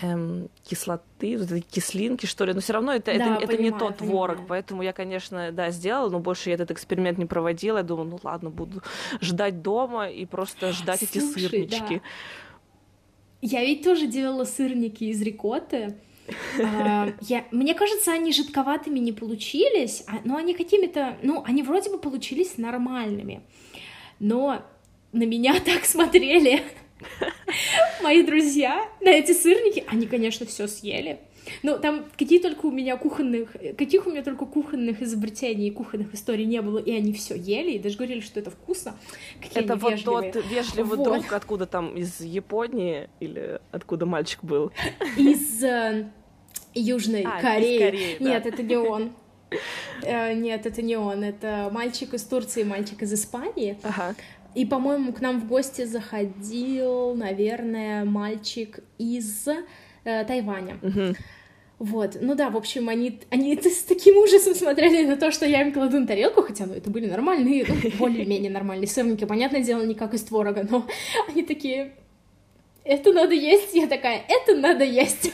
эм, 0.00 0.48
кислоты, 0.64 1.36
вот 1.36 1.46
этой 1.46 1.60
кислинки, 1.60 2.26
что 2.26 2.44
ли, 2.44 2.52
но 2.52 2.60
все 2.60 2.72
равно 2.72 2.92
это, 2.92 3.06
да, 3.06 3.12
это, 3.12 3.24
понимаю, 3.24 3.44
это 3.44 3.62
не 3.62 3.70
тот 3.70 3.78
понимаю. 3.78 3.96
творог, 3.98 4.46
поэтому 4.48 4.82
я, 4.82 4.92
конечно, 4.92 5.52
да, 5.52 5.70
сделала, 5.70 6.10
но 6.10 6.18
больше 6.18 6.48
я 6.50 6.54
этот 6.54 6.70
эксперимент 6.70 7.18
не 7.18 7.26
проводила, 7.26 7.78
я 7.78 7.82
думала, 7.82 8.04
ну 8.04 8.18
ладно, 8.22 8.50
буду 8.50 8.82
ждать 9.20 9.62
дома 9.62 10.08
и 10.08 10.24
просто 10.24 10.72
ждать 10.72 11.00
Слушай, 11.00 11.16
эти 11.16 11.48
сырнички. 11.48 11.94
Да. 11.96 12.02
Я 13.42 13.64
ведь 13.64 13.82
тоже 13.84 14.06
делала 14.06 14.44
сырники 14.44 15.04
из 15.04 15.20
рикотты, 15.20 15.96
а, 16.62 17.12
я, 17.20 17.44
мне 17.50 17.74
кажется, 17.74 18.12
они 18.12 18.32
жидковатыми 18.32 18.98
не 18.98 19.12
получились, 19.12 20.04
а, 20.06 20.20
но 20.24 20.36
они 20.36 20.54
какими-то, 20.54 21.18
ну, 21.22 21.42
они 21.44 21.62
вроде 21.62 21.90
бы 21.90 21.98
получились 21.98 22.58
нормальными, 22.58 23.42
но 24.20 24.62
на 25.12 25.24
меня 25.24 25.58
так 25.64 25.84
смотрели 25.84 26.62
мои 28.02 28.22
друзья 28.22 28.88
на 29.00 29.10
эти 29.10 29.32
сырники, 29.32 29.84
они, 29.88 30.06
конечно, 30.06 30.46
все 30.46 30.66
съели. 30.66 31.20
Ну, 31.62 31.78
там 31.78 32.04
какие 32.16 32.38
только 32.38 32.66
у 32.66 32.70
меня 32.70 32.96
кухонных, 32.96 33.56
каких 33.76 34.06
у 34.06 34.10
меня 34.10 34.22
только 34.22 34.46
кухонных 34.46 35.02
изобретений 35.02 35.68
и 35.68 35.70
кухонных 35.70 36.14
историй 36.14 36.44
не 36.44 36.60
было, 36.60 36.78
и 36.78 36.92
они 36.92 37.12
все 37.12 37.34
ели, 37.36 37.72
и 37.72 37.78
даже 37.78 37.96
говорили, 37.96 38.20
что 38.20 38.40
это 38.40 38.50
вкусно. 38.50 38.94
Какие 39.40 39.64
это 39.64 39.76
вот 39.76 39.92
вежливые. 39.92 40.32
тот 40.32 40.44
вежливый 40.46 40.98
вот. 40.98 41.04
друг, 41.04 41.32
откуда 41.32 41.66
там, 41.66 41.96
из 41.96 42.20
Японии, 42.20 43.08
или 43.20 43.60
откуда 43.70 44.06
мальчик 44.06 44.42
был? 44.44 44.72
Из 45.16 45.62
э, 45.64 46.08
Южной 46.74 47.22
а, 47.22 47.40
Кореи. 47.40 47.78
Кореи 47.78 48.16
да. 48.18 48.24
Нет, 48.24 48.46
это 48.46 48.62
не 48.62 48.76
он. 48.76 49.12
Э, 50.02 50.32
нет, 50.34 50.66
это 50.66 50.82
не 50.82 50.96
он. 50.96 51.24
Это 51.24 51.70
мальчик 51.72 52.14
из 52.14 52.22
Турции, 52.22 52.62
мальчик 52.62 53.02
из 53.02 53.12
Испании. 53.12 53.78
Ага. 53.82 54.14
И, 54.54 54.66
по-моему, 54.66 55.12
к 55.12 55.20
нам 55.20 55.40
в 55.40 55.46
гости 55.46 55.84
заходил, 55.84 57.14
наверное, 57.14 58.04
мальчик 58.04 58.80
из 58.98 59.48
э, 59.48 60.24
Тайваня. 60.24 60.78
Угу. 60.82 61.16
Вот, 61.78 62.18
ну 62.20 62.36
да, 62.36 62.48
в 62.48 62.56
общем, 62.56 62.88
они, 62.88 63.20
они 63.30 63.56
с 63.62 63.82
таким 63.82 64.16
ужасом 64.18 64.54
смотрели 64.54 65.04
на 65.04 65.16
то, 65.16 65.32
что 65.32 65.46
я 65.46 65.62
им 65.62 65.72
кладу 65.72 65.98
на 65.98 66.06
тарелку, 66.06 66.42
хотя, 66.42 66.66
ну, 66.66 66.74
это 66.74 66.90
были 66.90 67.06
нормальные, 67.10 67.64
ну, 67.66 67.90
более-менее 67.98 68.50
нормальные 68.52 68.86
сырники, 68.86 69.24
понятное 69.24 69.64
дело, 69.64 69.82
не 69.82 69.94
как 69.94 70.14
из 70.14 70.22
творога, 70.22 70.64
но 70.68 70.86
они 71.28 71.42
такие, 71.42 71.94
это 72.84 73.12
надо 73.12 73.34
есть. 73.34 73.74
Я 73.74 73.88
такая, 73.88 74.22
это 74.28 74.54
надо 74.54 74.84
есть. 74.84 75.32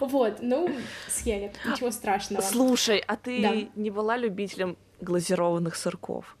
Вот, 0.00 0.38
ну, 0.40 0.68
съели, 1.08 1.52
ничего 1.64 1.90
страшного. 1.90 2.42
Слушай, 2.42 3.02
а 3.06 3.16
ты 3.16 3.68
не 3.76 3.90
была 3.90 4.16
любителем 4.16 4.76
глазированных 5.00 5.76
сырков? 5.76 6.36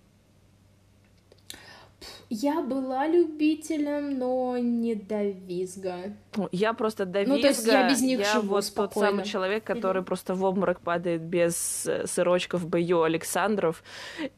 Я 2.30 2.62
была 2.62 3.06
любителем, 3.06 4.18
но 4.18 4.56
не 4.58 4.94
до 4.94 5.24
визга. 5.24 6.14
Я 6.52 6.72
просто 6.72 7.04
до 7.04 7.24
ну, 7.24 7.36
визга. 7.36 7.42
То 7.42 7.48
есть 7.48 7.66
я 7.66 7.88
без 7.88 8.00
них 8.02 8.20
я 8.20 8.32
живу 8.32 8.54
вот 8.54 8.64
спокойно. 8.64 8.88
тот 8.92 9.02
самый 9.02 9.24
человек, 9.24 9.64
который 9.64 10.02
mm-hmm. 10.02 10.06
просто 10.06 10.34
в 10.34 10.44
обморок 10.44 10.80
падает 10.80 11.22
без 11.22 11.86
э, 11.86 12.06
сырочков 12.06 12.66
Бою 12.66 13.02
Александров. 13.02 13.82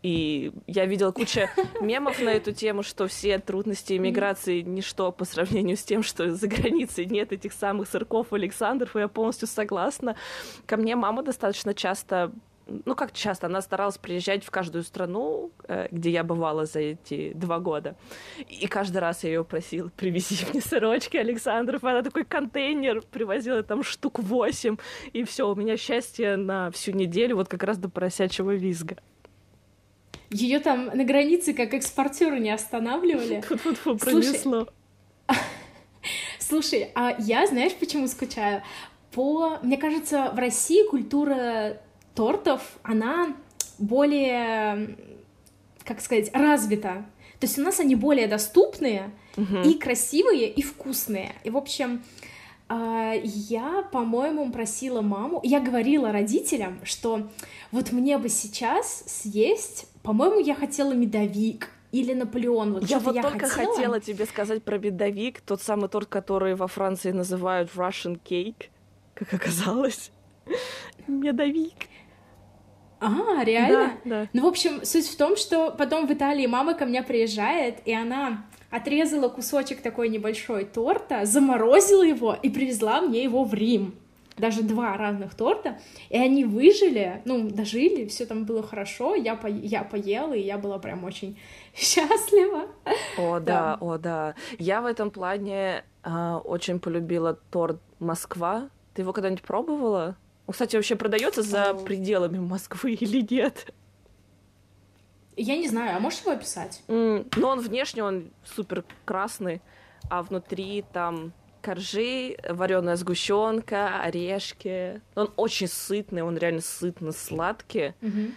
И 0.03 0.53
я 0.67 0.87
видел 0.87 1.13
кучу 1.13 1.43
мемов 1.81 2.21
на 2.21 2.31
эту 2.31 2.53
тему, 2.53 2.83
что 2.83 3.07
все 3.07 3.39
трудности 3.39 3.97
иммиграции 3.97 4.61
ничто 4.61 5.13
по 5.13 5.25
сравнению 5.25 5.77
с 5.77 5.83
тем, 5.83 6.03
что 6.03 6.35
за 6.35 6.49
границей 6.49 7.07
нет 7.07 7.33
этих 7.33 7.53
самых 7.53 7.89
сырков 7.89 8.33
Александров, 8.33 8.97
и 8.97 9.01
я 9.01 9.09
полностью 9.09 9.49
согласна. 9.49 10.17
Ко 10.67 10.77
мне 10.77 10.97
мама 10.97 11.23
достаточно 11.23 11.75
часто 11.75 12.33
ну 12.67 12.95
как 12.95 13.13
часто, 13.13 13.47
она 13.47 13.61
старалась 13.61 13.97
приезжать 13.99 14.45
в 14.45 14.51
каждую 14.51 14.83
страну, 14.83 15.53
э, 15.69 15.89
где 15.91 16.11
я 16.11 16.25
бывала 16.25 16.67
за 16.67 16.81
эти 16.81 17.33
два 17.33 17.61
года. 17.61 17.97
И 18.49 18.67
каждый 18.67 18.99
раз 18.99 19.23
я 19.25 19.31
ее 19.31 19.45
просила, 19.45 19.91
привези 19.97 20.45
мне 20.51 20.61
сырочки, 20.61 21.17
Александров. 21.17 21.85
Она 21.85 22.03
такой 22.03 22.25
контейнер 22.25 23.03
привозила 23.03 23.63
там 23.63 23.83
штук 23.83 24.19
восемь. 24.19 24.77
И 25.13 25.23
все, 25.25 25.49
у 25.49 25.55
меня 25.55 25.77
счастье 25.77 26.37
на 26.37 26.71
всю 26.71 26.93
неделю, 26.93 27.37
вот 27.37 27.49
как 27.49 27.63
раз 27.63 27.79
до 27.79 27.89
поросячьего 27.89 28.55
визга. 28.55 28.97
Ее 30.31 30.59
там 30.59 30.87
на 30.87 31.05
границе 31.05 31.55
как 31.55 31.73
экспортера 31.73 32.37
не 32.37 32.51
останавливали. 32.51 33.43
Фу-фу-фу, 33.43 33.97
пронесло. 33.97 34.69
Слушай, 36.41 36.91
а 36.95 37.15
я, 37.19 37.47
знаешь, 37.47 37.75
почему 37.75 38.09
скучаю? 38.09 38.63
По, 39.13 39.59
мне 39.63 39.77
кажется, 39.77 40.33
в 40.35 40.39
России 40.39 40.87
культура 40.89 41.81
тортов, 42.17 42.63
она 42.83 43.37
более, 43.79 44.97
как 45.85 46.01
сказать, 46.01 46.31
развита. 46.33 47.07
То 47.39 47.47
есть 47.47 47.59
у 47.59 47.63
нас 47.63 47.79
они 47.79 47.95
более 47.95 48.27
доступные 48.27 49.11
угу. 49.37 49.59
и 49.65 49.75
красивые, 49.75 50.51
и 50.51 50.63
вкусные. 50.63 51.35
И, 51.45 51.51
в 51.51 51.57
общем, 51.57 52.03
а, 52.69 53.13
я, 53.23 53.83
по-моему, 53.93 54.51
просила 54.51 55.03
маму, 55.03 55.41
я 55.45 55.61
говорила 55.61 56.11
родителям, 56.11 56.81
что 56.83 57.29
вот 57.71 57.93
мне 57.93 58.19
бы 58.19 58.29
сейчас 58.29 59.05
съесть, 59.07 59.87
по-моему, 60.03 60.41
я 60.41 60.55
хотела 60.55 60.93
медовик, 60.93 61.71
или 61.93 62.13
Наполеон. 62.13 62.75
Вот 62.75 62.85
я 62.85 62.99
вот 62.99 63.15
я 63.15 63.23
только 63.23 63.47
хотела. 63.47 63.75
хотела 63.75 64.01
тебе 64.01 64.27
сказать 64.27 64.63
про 64.63 64.79
медовик, 64.79 65.41
тот 65.41 65.63
самый 65.63 65.89
торт, 65.89 66.09
который 66.09 66.55
во 66.55 66.67
Франции 66.67 67.13
называют 67.13 67.71
Russian 67.75 68.21
cake, 68.23 68.67
как 69.15 69.33
оказалось. 69.33 70.11
Медовик. 71.07 71.89
А, 73.01 73.45
реально? 73.45 73.99
Да, 74.05 74.23
да. 74.23 74.29
Ну, 74.33 74.43
в 74.43 74.47
общем, 74.47 74.85
суть 74.85 75.07
в 75.07 75.17
том, 75.17 75.37
что 75.37 75.71
потом 75.71 76.07
в 76.07 76.13
Италии 76.13 76.47
мама 76.47 76.75
ко 76.75 76.87
мне 76.87 77.03
приезжает, 77.03 77.79
и 77.85 77.93
она 77.93 78.45
отрезала 78.71 79.29
кусочек 79.29 79.81
такой 79.83 80.09
небольшой 80.09 80.65
торта, 80.65 81.25
заморозила 81.25 82.03
его 82.03 82.35
и 82.35 82.51
привезла 82.51 83.01
мне 83.01 83.23
его 83.23 83.45
в 83.45 83.55
Рим. 83.55 83.95
Даже 84.37 84.63
два 84.63 84.99
разных 84.99 85.35
торта, 85.35 85.79
и 86.11 86.19
они 86.19 86.45
выжили, 86.45 87.23
ну, 87.25 87.49
дожили, 87.49 88.07
все 88.07 88.27
там 88.27 88.45
было 88.45 88.63
хорошо, 88.63 89.15
я, 89.15 89.35
по... 89.35 89.47
я 89.47 89.83
поела, 89.83 90.35
и 90.35 90.43
я 90.43 90.59
была 90.59 90.79
прям 90.79 91.05
очень 91.05 91.39
счастлива. 91.75 92.67
О, 93.17 93.41
да, 93.41 93.41
да 93.41 93.79
о, 93.81 93.97
да. 93.97 94.35
Я 94.59 94.83
в 94.83 94.87
этом 94.87 95.11
плане 95.11 95.85
э, 96.05 96.41
очень 96.45 96.81
полюбила 96.81 97.39
торт 97.51 97.81
Москва. 97.99 98.69
Ты 98.93 99.03
его 99.03 99.15
когда-нибудь 99.15 99.43
пробовала? 99.43 100.17
Кстати, 100.51 100.77
вообще 100.77 100.97
продается 100.97 101.43
за 101.43 101.75
пределами 101.75 102.39
Москвы 102.39 102.93
или 102.93 103.27
нет? 103.29 103.73
Я 105.37 105.57
не 105.57 105.69
знаю, 105.69 105.97
а 105.97 106.01
можешь 106.01 106.21
его 106.21 106.31
описать? 106.31 106.83
Mm, 106.89 107.33
ну, 107.37 107.49
он 107.49 107.61
внешне, 107.61 108.03
он 108.03 108.31
супер 108.45 108.85
красный, 109.05 109.61
а 110.09 110.23
внутри 110.23 110.85
там 110.93 111.33
коржи, 111.61 112.37
вареная 112.49 112.97
сгущенка, 112.97 114.01
орешки. 114.01 115.03
Он 115.15 115.31
очень 115.37 115.69
сытный, 115.69 116.23
он 116.23 116.39
реально 116.39 116.63
сытно 116.63 117.13
сладкий. 117.13 117.93
Mm-hmm. 118.01 118.33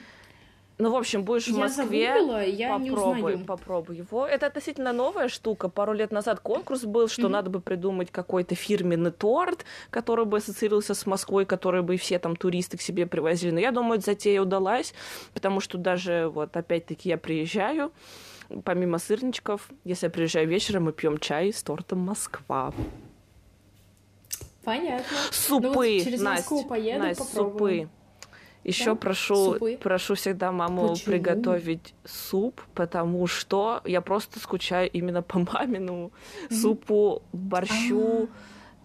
Ну, 0.81 0.91
в 0.91 0.95
общем, 0.95 1.23
будешь 1.23 1.47
я 1.47 1.53
в 1.53 1.57
Москве, 1.57 2.13
загуглила, 2.13 2.45
я 2.45 2.79
попробуй, 2.79 3.37
не 3.37 3.43
попробуй 3.43 3.97
его. 3.97 4.25
Это 4.25 4.45
относительно 4.45 4.93
новая 4.93 5.27
штука. 5.27 5.67
Пару 5.67 5.91
лет 5.91 6.11
назад 6.11 6.39
конкурс 6.39 6.85
был, 6.85 7.09
что 7.09 7.23
mm-hmm. 7.23 7.27
надо 7.27 7.49
бы 7.49 7.59
придумать 7.59 8.11
какой-то 8.11 8.55
фирменный 8.55 9.11
торт, 9.11 9.65
который 9.89 10.23
бы 10.23 10.37
ассоциировался 10.37 10.93
с 10.93 11.05
Москвой, 11.05 11.45
который 11.45 11.81
бы 11.81 11.97
все 11.97 12.17
там 12.17 12.37
туристы 12.37 12.77
к 12.77 12.81
себе 12.81 13.05
привозили. 13.07 13.51
Но 13.51 13.59
я 13.59 13.71
думаю, 13.71 13.97
эта 13.97 14.11
затея 14.11 14.41
удалась, 14.41 14.93
потому 15.33 15.59
что 15.59 15.77
даже 15.77 16.31
вот 16.33 16.55
опять-таки 16.55 17.09
я 17.09 17.17
приезжаю, 17.17 17.91
помимо 18.63 18.99
сырничков, 18.99 19.67
если 19.83 20.05
я 20.05 20.09
приезжаю 20.09 20.47
вечером, 20.47 20.85
мы 20.85 20.93
пьем 20.93 21.17
чай 21.17 21.51
с 21.51 21.61
тортом 21.61 21.99
Москва. 21.99 22.73
Понятно. 24.63 25.17
Супы, 25.31 25.67
ну, 25.67 25.73
вот 25.73 25.83
через 25.83 26.21
Настя, 26.21 26.53
Москву 26.53 26.69
поеду, 26.69 26.99
Настя, 26.99 27.23
попробую. 27.25 27.81
супы. 27.81 27.98
Еще 28.63 28.85
да? 28.85 28.95
прошу, 28.95 29.53
Супы. 29.53 29.77
прошу 29.81 30.15
всегда 30.15 30.51
маму 30.51 30.89
Почему? 30.89 31.05
приготовить 31.05 31.95
суп, 32.03 32.61
потому 32.75 33.25
что 33.27 33.81
я 33.85 34.01
просто 34.01 34.39
скучаю 34.39 34.89
именно 34.91 35.21
по 35.21 35.37
mm-hmm. 36.49 36.53
супу, 36.53 37.21
борщу. 37.31 38.29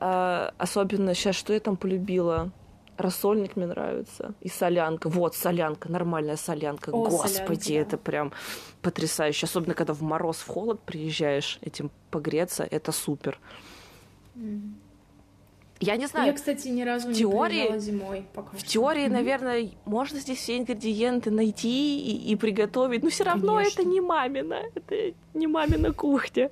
А, 0.00 0.52
особенно 0.58 1.14
сейчас, 1.14 1.36
что 1.36 1.52
я 1.52 1.60
там 1.60 1.76
полюбила? 1.76 2.52
Рассольник 2.96 3.56
мне 3.56 3.66
нравится. 3.66 4.34
И 4.40 4.48
солянка. 4.48 5.08
Вот, 5.08 5.34
солянка, 5.34 5.90
нормальная 5.90 6.36
солянка. 6.36 6.90
О, 6.90 7.04
Господи, 7.04 7.62
солянка, 7.62 7.72
это 7.74 7.96
да. 7.96 7.96
прям 7.96 8.32
потрясающе. 8.82 9.46
Особенно, 9.46 9.74
когда 9.74 9.92
в 9.92 10.02
мороз, 10.02 10.36
в 10.36 10.46
холод 10.46 10.80
приезжаешь 10.80 11.58
этим 11.60 11.90
погреться, 12.10 12.62
это 12.62 12.92
супер. 12.92 13.40
Mm. 14.36 14.74
Я 15.80 15.96
не 15.96 16.06
знаю. 16.06 16.28
Я, 16.28 16.32
кстати, 16.32 16.68
ни 16.68 16.82
разу 16.82 17.08
в 17.08 17.14
теории, 17.14 17.72
не 17.72 17.78
зимой 17.78 18.24
пока 18.32 18.56
В 18.56 18.60
что. 18.60 18.68
теории, 18.68 19.06
mm-hmm. 19.06 19.10
наверное, 19.12 19.70
можно 19.84 20.18
здесь 20.18 20.38
все 20.38 20.56
ингредиенты 20.58 21.30
найти 21.30 22.00
и, 22.00 22.32
и 22.32 22.36
приготовить, 22.36 23.02
но 23.02 23.10
все 23.10 23.24
равно 23.24 23.56
Конечно. 23.56 23.80
это 23.80 23.88
не 23.88 24.00
мамина, 24.00 24.62
это 24.74 25.14
не 25.34 25.46
мамина 25.46 25.92
кухня. 25.92 26.50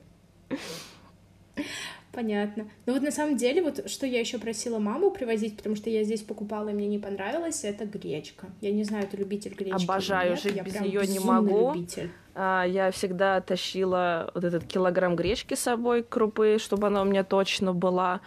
Понятно. 2.13 2.69
Ну 2.85 2.93
вот 2.93 3.03
на 3.03 3.11
самом 3.11 3.37
деле, 3.37 3.63
вот 3.63 3.89
что 3.89 4.07
я 4.07 4.21
еще 4.21 4.39
просила 4.39 4.79
маму 4.79 5.11
привозить, 5.11 5.57
потому 5.57 5.77
что 5.77 5.89
я 5.89 6.05
здесь 6.05 6.21
покупала 6.21 6.69
и 6.69 6.73
мне 6.75 6.87
не 6.87 6.99
понравилось, 6.99 7.65
это 7.65 7.87
гречка. 7.87 8.49
Я 8.61 8.71
не 8.71 8.85
знаю, 8.85 9.09
ты 9.09 9.17
любитель 9.17 9.55
гречки. 9.55 9.83
Обожаю, 9.83 10.37
жить 10.37 10.57
я 10.57 10.63
без 10.63 10.79
нее 10.79 11.07
не 11.07 11.21
могу. 11.21 11.73
Любитель. 11.73 12.11
А, 12.35 12.65
я 12.65 12.91
всегда 12.91 13.41
тащила 13.41 14.31
вот 14.35 14.45
этот 14.45 14.65
килограмм 14.65 15.17
гречки 15.17 15.55
с 15.55 15.61
собой, 15.61 16.03
крупы, 16.03 16.59
чтобы 16.61 16.89
она 16.89 17.01
у 17.01 17.05
меня 17.05 17.25
точно 17.25 17.73
была. 17.73 18.21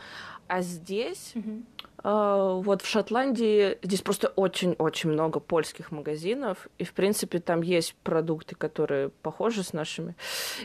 А 0.48 0.62
здесь, 0.62 1.32
mm-hmm. 1.34 1.64
э, 2.04 2.62
вот 2.62 2.82
в 2.84 2.88
Шотландии, 2.88 3.78
здесь 3.82 4.02
просто 4.02 4.28
очень-очень 4.28 5.10
много 5.10 5.40
польских 5.40 5.92
магазинов, 5.92 6.68
и, 6.78 6.84
в 6.84 6.94
принципе, 6.94 7.40
там 7.40 7.62
есть 7.62 7.96
продукты, 8.04 8.56
которые 8.56 9.10
похожи 9.10 9.64
с 9.64 9.74
нашими. 9.74 10.16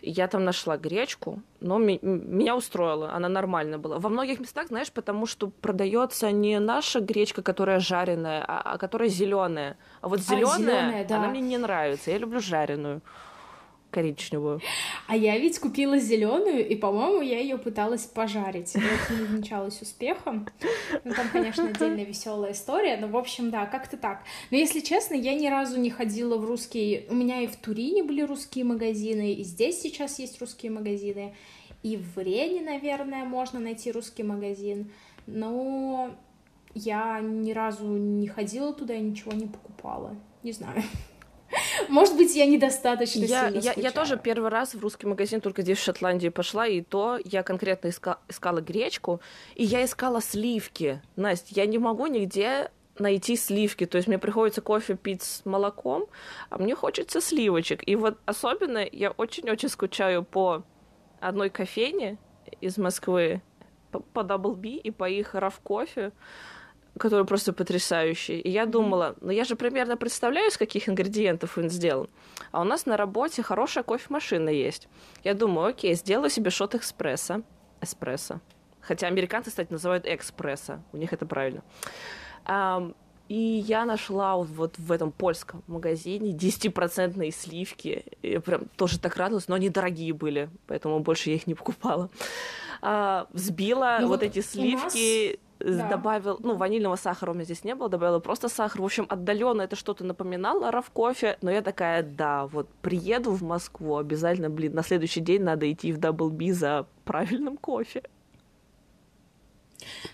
Я 0.02 0.28
там 0.28 0.44
нашла 0.44 0.76
гречку, 0.76 1.42
но 1.60 1.78
ми- 1.78 1.98
меня 2.02 2.56
устроила, 2.56 3.12
она 3.12 3.28
нормально 3.28 3.78
была. 3.78 3.98
Во 3.98 4.10
многих 4.10 4.38
местах, 4.38 4.68
знаешь, 4.68 4.92
потому 4.92 5.24
что 5.26 5.48
продается 5.48 6.30
не 6.30 6.58
наша 6.60 7.00
гречка, 7.00 7.42
которая 7.42 7.80
жареная, 7.80 8.44
а, 8.46 8.74
а 8.74 8.78
которая 8.78 9.08
зеленая. 9.08 9.78
А 10.02 10.08
вот 10.08 10.20
зеленая, 10.20 11.02
а, 11.02 11.04
да. 11.06 11.16
она 11.16 11.28
мне 11.28 11.40
не 11.40 11.58
нравится, 11.58 12.10
я 12.10 12.18
люблю 12.18 12.40
жареную 12.40 13.00
коричневую. 13.90 14.60
А 15.06 15.16
я 15.16 15.38
ведь 15.38 15.58
купила 15.58 15.98
зеленую, 15.98 16.66
и, 16.66 16.76
по-моему, 16.76 17.20
я 17.20 17.38
ее 17.40 17.58
пыталась 17.58 18.06
пожарить. 18.06 18.74
Это 18.74 19.14
не 19.14 19.22
увенчалось 19.22 19.82
успехом. 19.82 20.48
Ну, 21.04 21.12
там, 21.14 21.28
конечно, 21.32 21.68
отдельная 21.68 22.04
веселая 22.04 22.52
история, 22.52 22.96
но, 22.96 23.08
в 23.08 23.16
общем, 23.16 23.50
да, 23.50 23.66
как-то 23.66 23.96
так. 23.96 24.22
Но, 24.50 24.56
если 24.56 24.80
честно, 24.80 25.14
я 25.14 25.34
ни 25.34 25.48
разу 25.48 25.78
не 25.78 25.90
ходила 25.90 26.36
в 26.36 26.44
русские... 26.44 27.06
У 27.08 27.14
меня 27.14 27.40
и 27.40 27.46
в 27.46 27.56
Турине 27.56 28.02
были 28.02 28.22
русские 28.22 28.64
магазины, 28.64 29.34
и 29.34 29.42
здесь 29.44 29.80
сейчас 29.80 30.18
есть 30.18 30.40
русские 30.40 30.72
магазины, 30.72 31.34
и 31.82 31.96
в 31.96 32.18
Рене, 32.18 32.60
наверное, 32.60 33.24
можно 33.24 33.58
найти 33.58 33.90
русский 33.90 34.22
магазин, 34.22 34.90
но 35.26 36.10
я 36.74 37.20
ни 37.20 37.52
разу 37.52 37.86
не 37.86 38.28
ходила 38.28 38.72
туда 38.72 38.94
и 38.94 39.00
ничего 39.00 39.32
не 39.32 39.46
покупала. 39.46 40.16
Не 40.42 40.52
знаю. 40.52 40.82
Может 41.88 42.16
быть, 42.16 42.34
я 42.34 42.46
недостаточно 42.46 43.24
я, 43.24 43.48
сильно 43.48 43.60
я, 43.60 43.72
я 43.76 43.90
тоже 43.90 44.16
первый 44.16 44.50
раз 44.50 44.74
в 44.74 44.80
русский 44.80 45.06
магазин 45.06 45.40
только 45.40 45.62
здесь, 45.62 45.78
в 45.78 45.82
Шотландии, 45.82 46.28
пошла, 46.28 46.66
и 46.66 46.80
то 46.80 47.18
я 47.24 47.42
конкретно 47.42 47.88
иска, 47.88 48.18
искала 48.28 48.60
гречку, 48.60 49.20
и 49.54 49.64
я 49.64 49.84
искала 49.84 50.20
сливки. 50.20 51.02
Настя, 51.16 51.54
я 51.54 51.66
не 51.66 51.78
могу 51.78 52.06
нигде 52.06 52.70
найти 52.98 53.36
сливки. 53.36 53.86
То 53.86 53.96
есть 53.96 54.08
мне 54.08 54.18
приходится 54.18 54.60
кофе 54.60 54.94
пить 54.94 55.22
с 55.22 55.44
молоком, 55.44 56.06
а 56.50 56.58
мне 56.58 56.74
хочется 56.74 57.20
сливочек. 57.20 57.86
И 57.86 57.96
вот 57.96 58.18
особенно 58.26 58.86
я 58.90 59.10
очень-очень 59.12 59.68
скучаю 59.68 60.22
по 60.22 60.62
одной 61.20 61.50
кофейне, 61.50 62.18
из 62.60 62.78
Москвы 62.78 63.42
по, 63.90 64.00
по 64.00 64.20
Double 64.20 64.54
B 64.54 64.68
и 64.70 64.90
по 64.90 65.08
их 65.08 65.34
Раф 65.34 65.60
кофе, 65.60 66.12
который 66.98 67.24
просто 67.24 67.52
потрясающий. 67.52 68.38
И 68.40 68.50
я 68.50 68.66
думала, 68.66 69.16
ну 69.20 69.30
я 69.30 69.44
же 69.44 69.56
примерно 69.56 69.96
представляю, 69.96 70.48
из 70.48 70.56
каких 70.56 70.88
ингредиентов 70.88 71.56
он 71.58 71.70
сделан. 71.70 72.08
А 72.52 72.60
у 72.60 72.64
нас 72.64 72.86
на 72.86 72.96
работе 72.96 73.42
хорошая 73.42 73.84
кофемашина 73.84 74.48
есть. 74.48 74.88
Я 75.24 75.34
думаю, 75.34 75.68
окей, 75.68 75.94
сделаю 75.94 76.30
себе 76.30 76.50
шот 76.50 76.74
экспресса. 76.74 77.42
Эспрессо. 77.80 78.40
Хотя 78.80 79.06
американцы, 79.06 79.50
кстати, 79.50 79.72
называют 79.72 80.06
экспресса. 80.06 80.82
У 80.92 80.96
них 80.96 81.12
это 81.12 81.26
правильно. 81.26 81.62
И 83.28 83.62
я 83.64 83.84
нашла 83.84 84.36
вот 84.36 84.76
в 84.76 84.90
этом 84.90 85.12
польском 85.12 85.62
магазине 85.68 86.32
10% 86.32 87.30
сливки. 87.30 88.04
Я 88.22 88.40
прям 88.40 88.62
тоже 88.76 88.98
так 88.98 89.16
радовалась, 89.16 89.46
но 89.46 89.54
они 89.54 89.68
дорогие 89.68 90.12
были, 90.12 90.50
поэтому 90.66 90.98
больше 90.98 91.30
я 91.30 91.36
их 91.36 91.46
не 91.46 91.54
покупала. 91.54 92.10
А, 92.82 93.28
взбила 93.32 93.98
ну, 94.00 94.08
вот, 94.08 94.24
эти 94.24 94.40
сливки. 94.40 95.38
Да. 95.60 95.88
добавил, 95.88 96.38
ну, 96.40 96.56
ванильного 96.56 96.96
сахара 96.96 97.30
у 97.30 97.34
меня 97.34 97.44
здесь 97.44 97.64
не 97.64 97.74
было, 97.74 97.88
добавила 97.88 98.18
просто 98.18 98.48
сахар. 98.48 98.80
В 98.80 98.84
общем, 98.84 99.06
отдаленно 99.08 99.62
это 99.62 99.76
что-то 99.76 100.04
напоминало 100.04 100.70
раф 100.70 100.90
кофе, 100.90 101.36
но 101.42 101.50
я 101.50 101.62
такая, 101.62 102.02
да, 102.02 102.46
вот 102.46 102.68
приеду 102.80 103.32
в 103.32 103.42
Москву, 103.42 103.96
обязательно, 103.96 104.50
блин, 104.50 104.74
на 104.74 104.82
следующий 104.82 105.20
день 105.20 105.42
надо 105.42 105.70
идти 105.70 105.92
в 105.92 105.98
Дабл 105.98 106.30
Би 106.30 106.52
за 106.52 106.86
правильным 107.04 107.56
кофе. 107.56 108.02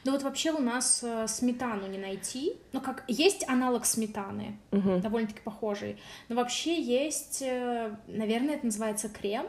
Ну 0.04 0.12
вот 0.12 0.22
вообще 0.22 0.52
у 0.52 0.60
нас 0.60 1.02
э, 1.02 1.26
сметану 1.28 1.86
не 1.86 1.98
найти. 1.98 2.54
Ну 2.72 2.80
как, 2.80 3.04
есть 3.08 3.48
аналог 3.48 3.84
сметаны, 3.84 4.58
угу. 4.70 4.98
довольно-таки 4.98 5.40
похожий. 5.42 5.98
Но 6.28 6.36
вообще 6.36 6.80
есть, 6.80 7.42
э, 7.42 7.96
наверное, 8.06 8.56
это 8.56 8.66
называется 8.66 9.08
крем 9.08 9.46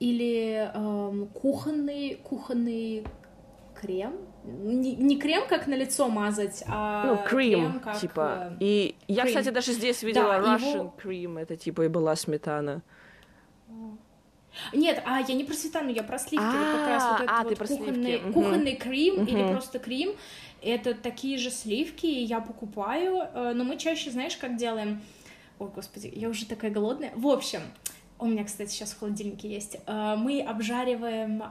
или 0.00 0.70
э, 0.74 1.26
кухонный, 1.34 2.16
кухонный 2.16 3.04
крем. 3.74 4.14
Не, 4.44 4.94
не 4.94 5.18
крем, 5.18 5.46
как 5.48 5.66
на 5.66 5.74
лицо 5.74 6.08
мазать, 6.08 6.62
а 6.66 7.06
ну, 7.06 7.16
крем, 7.28 7.60
крем 7.60 7.80
как... 7.80 8.00
типа. 8.00 8.50
Э, 8.50 8.56
и 8.60 8.94
я, 9.08 9.22
крем. 9.22 9.28
кстати, 9.28 9.54
даже 9.54 9.72
здесь 9.72 10.02
видела 10.02 10.38
да, 10.40 10.56
Russian 10.56 10.74
его... 10.74 10.94
cream, 11.02 11.40
это 11.40 11.56
типа 11.56 11.82
и 11.82 11.88
была 11.88 12.14
сметана. 12.14 12.82
Нет, 14.72 15.02
а 15.06 15.20
я 15.20 15.34
не 15.34 15.44
про 15.44 15.54
сметану, 15.54 15.90
я 15.90 16.02
про 16.02 16.18
сливки. 16.18 16.44
вот 16.44 16.78
как 16.78 16.88
раз 16.88 17.04
вот 17.04 17.28
а, 17.28 17.42
этот 17.42 17.60
а, 17.60 17.64
вот 17.64 17.68
кухонный, 17.68 18.18
кухонный 18.32 18.76
крем 18.76 19.24
или 19.24 19.48
просто 19.50 19.78
крем. 19.78 20.10
Это 20.62 20.94
такие 20.94 21.38
же 21.38 21.50
сливки, 21.50 22.06
я 22.06 22.40
покупаю. 22.40 23.22
Э, 23.34 23.52
но 23.54 23.64
мы 23.64 23.76
чаще, 23.76 24.10
знаешь, 24.10 24.36
как 24.36 24.56
делаем? 24.56 25.02
Ой, 25.58 25.70
господи, 25.74 26.12
я 26.14 26.28
уже 26.28 26.46
такая 26.46 26.70
голодная. 26.70 27.12
В 27.16 27.26
общем, 27.26 27.60
у 28.18 28.26
меня, 28.26 28.44
кстати, 28.44 28.70
сейчас 28.70 28.92
в 28.92 28.98
холодильнике 28.98 29.48
есть. 29.48 29.78
Э, 29.86 30.16
мы 30.16 30.40
обжариваем 30.42 31.44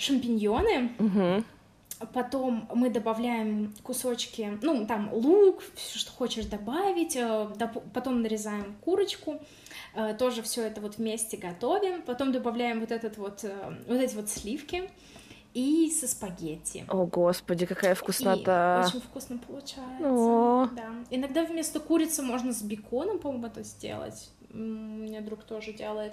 шампиньоны. 0.00 0.92
Потом 2.14 2.66
мы 2.74 2.88
добавляем 2.88 3.74
кусочки, 3.82 4.58
ну, 4.62 4.86
там 4.86 5.12
лук, 5.12 5.62
все, 5.74 5.98
что 5.98 6.10
хочешь 6.12 6.46
добавить, 6.46 7.14
э, 7.14 7.46
потом 7.92 8.22
нарезаем 8.22 8.74
курочку, 8.80 9.38
Э, 9.94 10.14
тоже 10.14 10.42
все 10.42 10.66
это 10.66 10.80
вот 10.80 10.98
вместе 10.98 11.36
готовим, 11.36 12.02
потом 12.02 12.32
добавляем 12.32 12.80
вот 12.80 12.92
этот 12.92 13.16
вот, 13.18 13.44
э, 13.44 13.74
вот 13.88 13.96
эти 13.96 14.14
вот 14.14 14.28
сливки 14.28 14.88
и 15.52 15.90
со 15.90 16.06
спагетти. 16.06 16.84
О, 16.88 17.06
господи, 17.06 17.66
какая 17.66 17.94
вкуснота! 17.96 18.82
И 18.84 18.88
очень 18.88 19.00
вкусно 19.00 19.38
получается. 19.38 20.08
О. 20.08 20.68
Да. 20.76 20.90
Иногда 21.10 21.44
вместо 21.44 21.80
курицы 21.80 22.22
можно 22.22 22.52
с 22.52 22.62
беконом, 22.62 23.18
по-моему, 23.18 23.46
это 23.48 23.64
сделать. 23.64 24.30
У 24.52 24.56
меня 24.56 25.20
друг 25.20 25.44
тоже 25.44 25.72
делает. 25.72 26.12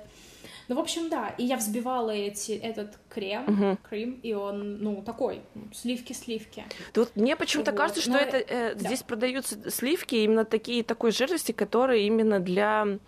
Ну, 0.68 0.76
в 0.76 0.80
общем, 0.80 1.10
да. 1.10 1.30
И 1.38 1.44
я 1.44 1.58
взбивала 1.58 2.12
эти, 2.12 2.52
этот 2.52 3.00
крем, 3.10 3.44
угу. 3.48 3.78
крем, 3.90 4.20
и 4.22 4.34
он, 4.34 4.78
ну, 4.78 5.02
такой, 5.02 5.42
сливки-сливки. 5.74 6.64
Тут 6.94 7.16
мне 7.16 7.36
почему-то 7.36 7.72
вот. 7.72 7.78
кажется, 7.78 8.02
что 8.02 8.12
Но... 8.12 8.18
это, 8.20 8.38
э, 8.38 8.76
да. 8.76 8.80
здесь 8.80 9.04
продаются 9.04 9.72
сливки 9.72 10.16
именно 10.16 10.46
такие, 10.46 10.84
такой 10.84 11.12
жирности, 11.12 11.52
которые 11.52 12.06
именно 12.06 12.40
для 12.40 13.00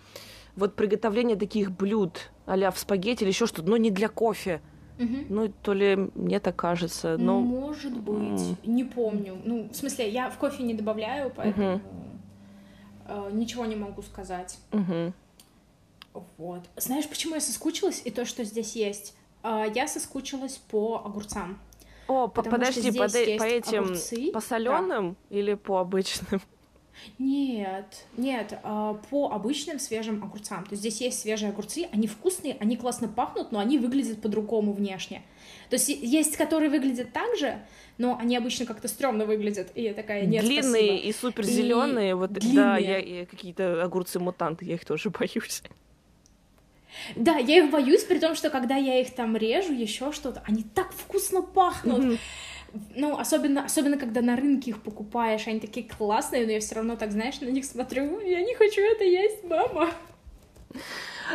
вот 0.56 0.76
приготовление 0.76 1.38
таких 1.38 1.72
блюд, 1.72 2.32
а 2.46 2.72
в 2.72 2.80
спагетти 2.80 3.24
или 3.24 3.30
еще 3.30 3.46
что-то, 3.46 3.70
но 3.70 3.78
не 3.78 3.92
для 3.92 4.10
кофе. 4.10 4.62
Угу. 5.00 5.16
Ну, 5.30 5.54
то 5.64 5.74
ли 5.74 5.96
мне 5.96 6.40
так 6.42 6.58
кажется, 6.58 7.18
но... 7.18 7.40
Может 7.40 7.98
быть, 7.98 8.42
mm. 8.42 8.58
не 8.66 8.84
помню. 8.84 9.38
Ну, 9.46 9.70
в 9.72 9.74
смысле, 9.74 10.10
я 10.10 10.30
в 10.30 10.38
кофе 10.38 10.64
не 10.64 10.74
добавляю, 10.74 11.32
поэтому 11.34 11.76
угу. 11.76 11.82
Э, 13.10 13.30
ничего 13.34 13.66
не 13.66 13.76
могу 13.76 14.02
сказать. 14.02 14.58
Угу. 14.72 15.14
Вот. 16.38 16.62
Знаешь, 16.78 17.08
почему 17.08 17.36
я 17.36 17.42
соскучилась 17.42 18.02
и 18.06 18.12
то, 18.12 18.26
что 18.26 18.44
здесь 18.44 18.76
есть? 18.76 19.16
Э, 19.44 19.66
я 19.74 19.88
соскучилась 19.88 20.58
по 20.58 21.02
огурцам. 21.04 21.60
О, 22.08 22.28
подожди, 22.28 22.92
по, 22.92 23.08
по 23.08 23.44
этим, 23.44 23.84
огурцы. 23.84 24.32
по 24.32 24.40
соленым 24.40 25.16
да. 25.30 25.38
или 25.38 25.54
по 25.54 25.80
обычным? 25.80 26.42
Нет, 27.18 28.06
нет, 28.18 28.60
а, 28.64 28.96
по 29.10 29.32
обычным 29.32 29.80
свежим 29.80 30.24
огурцам. 30.24 30.64
То 30.66 30.72
есть 30.72 30.82
здесь 30.82 31.02
есть 31.02 31.20
свежие 31.22 31.52
огурцы, 31.52 31.88
они 31.92 32.08
вкусные, 32.08 32.58
они 32.60 32.78
классно 32.78 33.08
пахнут, 33.08 33.52
но 33.52 33.60
они 33.60 33.78
выглядят 33.78 34.22
по-другому 34.22 34.74
внешне. 34.74 35.22
То 35.70 35.76
есть 35.76 35.90
есть, 35.90 36.36
которые 36.38 36.70
выглядят 36.70 37.14
так 37.14 37.38
же, 37.38 37.60
но 37.98 38.18
они 38.20 38.36
обычно 38.36 38.66
как-то 38.66 38.88
стрёмно 38.88 39.26
выглядят. 39.26 39.70
И 39.76 39.84
я 39.84 39.94
такая, 39.94 40.26
нет, 40.26 40.44
Длинные 40.44 40.88
спасибо. 40.88 41.08
и 41.08 41.14
супер 41.14 41.44
зеленые, 41.44 42.16
вот 42.16 42.32
длинные. 42.32 42.56
да, 42.56 42.78
я, 42.78 42.98
я 42.98 43.26
какие-то 43.26 43.84
огурцы-мутанты, 43.84 44.66
я 44.66 44.76
их 44.76 44.86
тоже 44.86 45.10
боюсь. 45.20 45.62
Да, 47.16 47.38
я 47.38 47.60
их 47.64 47.72
боюсь, 47.72 48.04
при 48.04 48.20
том, 48.20 48.36
что 48.36 48.50
когда 48.50 48.76
я 48.76 49.00
их 49.00 49.14
там 49.14 49.38
режу, 49.38 49.74
еще 49.74 50.12
что-то, 50.12 50.44
они 50.48 50.64
так 50.64 50.92
вкусно 50.92 51.42
пахнут. 51.42 52.00
Mm-hmm. 52.00 52.20
Ну, 52.96 53.18
особенно, 53.18 53.66
особенно, 53.66 53.98
когда 53.98 54.22
на 54.22 54.36
рынке 54.36 54.72
их 54.72 54.82
покупаешь, 54.82 55.48
они 55.48 55.60
такие 55.60 55.88
классные, 55.88 56.46
но 56.46 56.52
я 56.52 56.60
все 56.60 56.76
равно 56.76 56.96
так, 56.96 57.12
знаешь, 57.12 57.42
на 57.42 57.50
них 57.50 57.66
смотрю, 57.66 58.20
я 58.22 58.42
не 58.42 58.54
хочу 58.56 58.82
это 58.82 59.04
есть, 59.04 59.44
мама. 59.44 59.90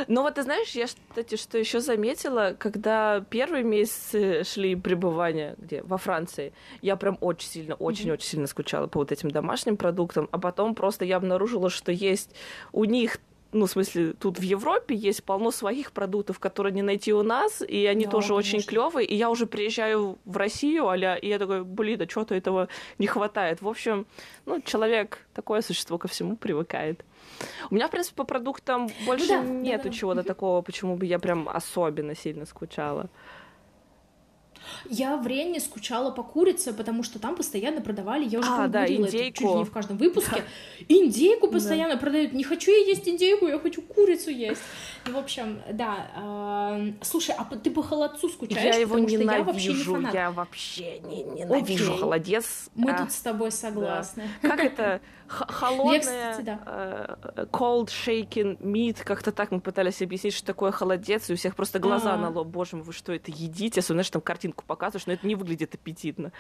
Ну 0.09 0.23
вот 0.23 0.35
ты 0.35 0.43
знаешь, 0.43 0.71
я, 0.71 0.87
кстати, 0.87 1.37
что 1.37 1.59
еще 1.59 1.81
заметила, 1.81 2.57
когда 2.59 3.21
первые 3.31 3.65
месяцы 3.65 4.45
шли 4.45 4.75
пребывания 4.77 5.55
где 5.59 5.83
во 5.83 5.99
Франции, 5.99 6.53
я 6.83 6.97
прям 6.97 7.19
очень 7.21 7.49
сильно, 7.49 7.75
очень-очень 7.75 8.27
mm-hmm. 8.27 8.31
сильно 8.31 8.47
скучала 8.47 8.87
по 8.87 8.99
вот 8.99 9.13
этим 9.13 9.31
домашним 9.31 9.77
продуктам, 9.77 10.29
а 10.33 10.39
потом 10.39 10.75
просто 10.75 11.05
я 11.05 11.17
обнаружила, 11.17 11.71
что 11.71 11.93
есть 11.93 12.35
у 12.73 12.85
них 12.85 13.19
ну, 13.55 13.67
в 13.67 13.71
смысле, 13.71 14.15
тут 14.15 14.39
в 14.39 14.43
Европе 14.43 14.97
есть 14.97 15.23
полно 15.23 15.53
своих 15.53 15.93
продуктов, 15.93 16.41
которые 16.41 16.73
не 16.73 16.83
найти 16.83 17.13
у 17.13 17.23
нас, 17.23 17.63
и 17.63 17.87
они 17.87 18.05
да, 18.05 18.11
тоже 18.11 18.29
конечно. 18.31 18.57
очень 18.57 18.69
клевые. 18.69 19.07
И 19.07 19.15
я 19.15 19.31
уже 19.31 19.47
приезжаю 19.47 20.19
в 20.25 20.37
Россию, 20.37 20.89
аля, 20.89 21.15
и 21.15 21.29
я 21.29 21.39
такой, 21.39 21.63
блин, 21.63 22.03
а 22.03 22.11
что-то 22.11 22.35
этого 22.35 22.69
не 22.99 23.07
хватает. 23.07 23.63
В 23.63 23.69
общем, 23.69 24.07
ну, 24.45 24.61
человек, 24.61 25.25
такое 25.35 25.63
существо 25.63 25.99
ко 25.99 26.09
всему 26.09 26.37
привыкает. 26.37 27.05
У 27.71 27.75
меня, 27.75 27.89
в 27.89 27.91
принципе, 27.91 28.17
по 28.17 28.25
продуктам 28.25 28.89
больше 29.07 29.29
да, 29.29 29.43
нету 29.43 29.85
да, 29.85 29.91
да. 29.91 29.97
чего-то 29.97 30.23
такого, 30.23 30.63
почему 30.63 30.97
бы 30.97 31.07
я 31.07 31.19
прям 31.19 31.49
особенно 31.49 32.15
сильно 32.15 32.47
скучала. 32.47 33.11
Я 34.89 35.17
в 35.17 35.27
Рене 35.27 35.61
скучала 35.61 36.11
по 36.11 36.23
курице, 36.23 36.73
потому 36.73 37.03
что 37.03 37.19
там 37.19 37.37
постоянно 37.37 37.81
продавали, 37.81 38.25
я 38.25 38.39
уже 38.39 38.49
а, 38.51 38.69
да, 38.69 38.87
индейку. 38.87 39.05
это 39.05 39.39
чуть 39.39 39.41
ли 39.41 39.55
не 39.55 39.65
в 39.65 39.71
каждом 39.71 39.97
выпуске. 39.97 40.45
Да. 40.85 40.95
Индейку 40.97 41.49
постоянно 41.49 41.95
да. 41.95 42.01
продают. 42.01 42.33
Не 42.33 42.45
хочу 42.45 42.71
я 42.71 42.79
есть 42.79 43.09
индейку, 43.09 43.47
я 43.47 43.59
хочу 43.59 43.81
курицу 43.83 44.31
есть. 44.31 44.61
Ну, 45.07 45.15
в 45.15 45.19
общем, 45.19 45.61
да. 45.73 46.11
Э, 46.17 46.93
слушай, 47.03 47.35
а 47.37 47.45
ты 47.45 47.71
по 47.71 47.83
холодцу 47.83 48.29
скучаешь? 48.29 48.75
Я 48.75 48.81
его 48.81 48.99
ненавижу, 48.99 49.33
я 49.33 49.43
вообще 49.43 49.73
не 49.73 49.83
фанат. 49.83 50.15
Я 50.15 50.31
вообще 50.31 50.99
не, 51.01 51.23
ненавижу 51.23 51.93
Окей. 51.93 52.01
холодец. 52.01 52.71
Мы 52.75 52.91
а, 52.91 52.99
тут 52.99 53.13
с 53.13 53.21
тобой 53.21 53.53
согласны. 53.53 54.29
Да. 54.43 54.49
Как 54.49 54.61
это? 54.61 55.01
холодное, 55.29 56.37
э, 56.67 57.47
cold 57.51 57.87
shaken 57.87 58.59
meat, 58.59 59.03
как-то 59.03 59.33
так 59.33 59.51
мы 59.51 59.61
пытались 59.61 60.03
объяснить, 60.03 60.35
что 60.35 60.47
такое 60.47 60.71
холодец, 60.71 61.31
и 61.31 61.33
у 61.33 61.37
всех 61.37 61.57
просто 61.57 61.79
глаза 61.79 62.17
на 62.17 62.31
лоб, 62.31 62.49
боже 62.49 62.77
мой, 62.77 62.85
вы 62.85 62.93
что 62.93 63.13
это 63.13 63.31
едите? 63.31 63.81
Особенно, 63.81 63.99
знаешь, 63.99 64.11
там 64.11 64.23
картинку 64.23 64.65
показываешь, 64.67 65.07
но 65.07 65.13
это 65.15 65.27
не 65.27 65.35
выглядит 65.35 65.75
аппетитно. 65.75 66.33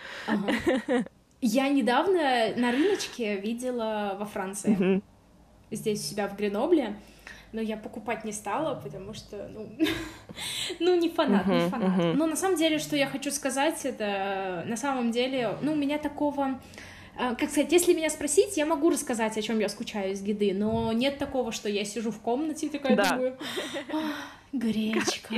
Я 1.40 1.68
недавно 1.68 2.55
на 2.57 2.73
рыночке 2.73 3.37
видела 3.37 4.16
во 4.18 4.25
Франции, 4.25 5.03
здесь 5.70 6.01
у 6.01 6.11
себя 6.11 6.29
в 6.29 6.37
Гренобле, 6.37 6.97
но 7.53 7.61
я 7.61 7.77
покупать 7.77 8.25
не 8.25 8.33
стала, 8.33 8.75
потому 8.75 9.14
что, 9.14 9.49
ну, 9.53 9.68
ну 10.81 10.99
не 10.99 11.09
фанат, 11.09 11.47
не 11.47 11.68
фанат. 11.68 12.16
Но 12.16 12.27
на 12.27 12.37
самом 12.37 12.57
деле, 12.57 12.79
что 12.79 12.97
я 12.97 13.07
хочу 13.07 13.31
сказать, 13.31 13.85
это 13.85 14.64
на 14.66 14.77
самом 14.77 15.12
деле, 15.12 15.57
ну, 15.62 15.73
у 15.73 15.77
меня 15.77 15.99
такого 15.99 16.61
как 17.16 17.50
сказать, 17.50 17.70
если 17.72 17.94
меня 17.94 18.11
спросить, 18.11 18.57
я 18.57 18.66
могу 18.66 18.90
рассказать, 18.90 19.37
о 19.38 19.42
чем 19.42 19.59
я 19.61 19.68
скучаю 19.68 20.12
из 20.12 20.22
еды, 20.22 20.53
но 20.53 20.92
нет 20.92 21.18
такого, 21.18 21.53
что 21.53 21.68
я 21.68 21.85
сижу 21.85 22.11
в 22.11 22.20
комнате 22.20 22.66
и 22.66 22.68
такая 22.68 22.96
да. 22.96 23.11
думаю, 23.11 23.38
гречка. 24.53 25.37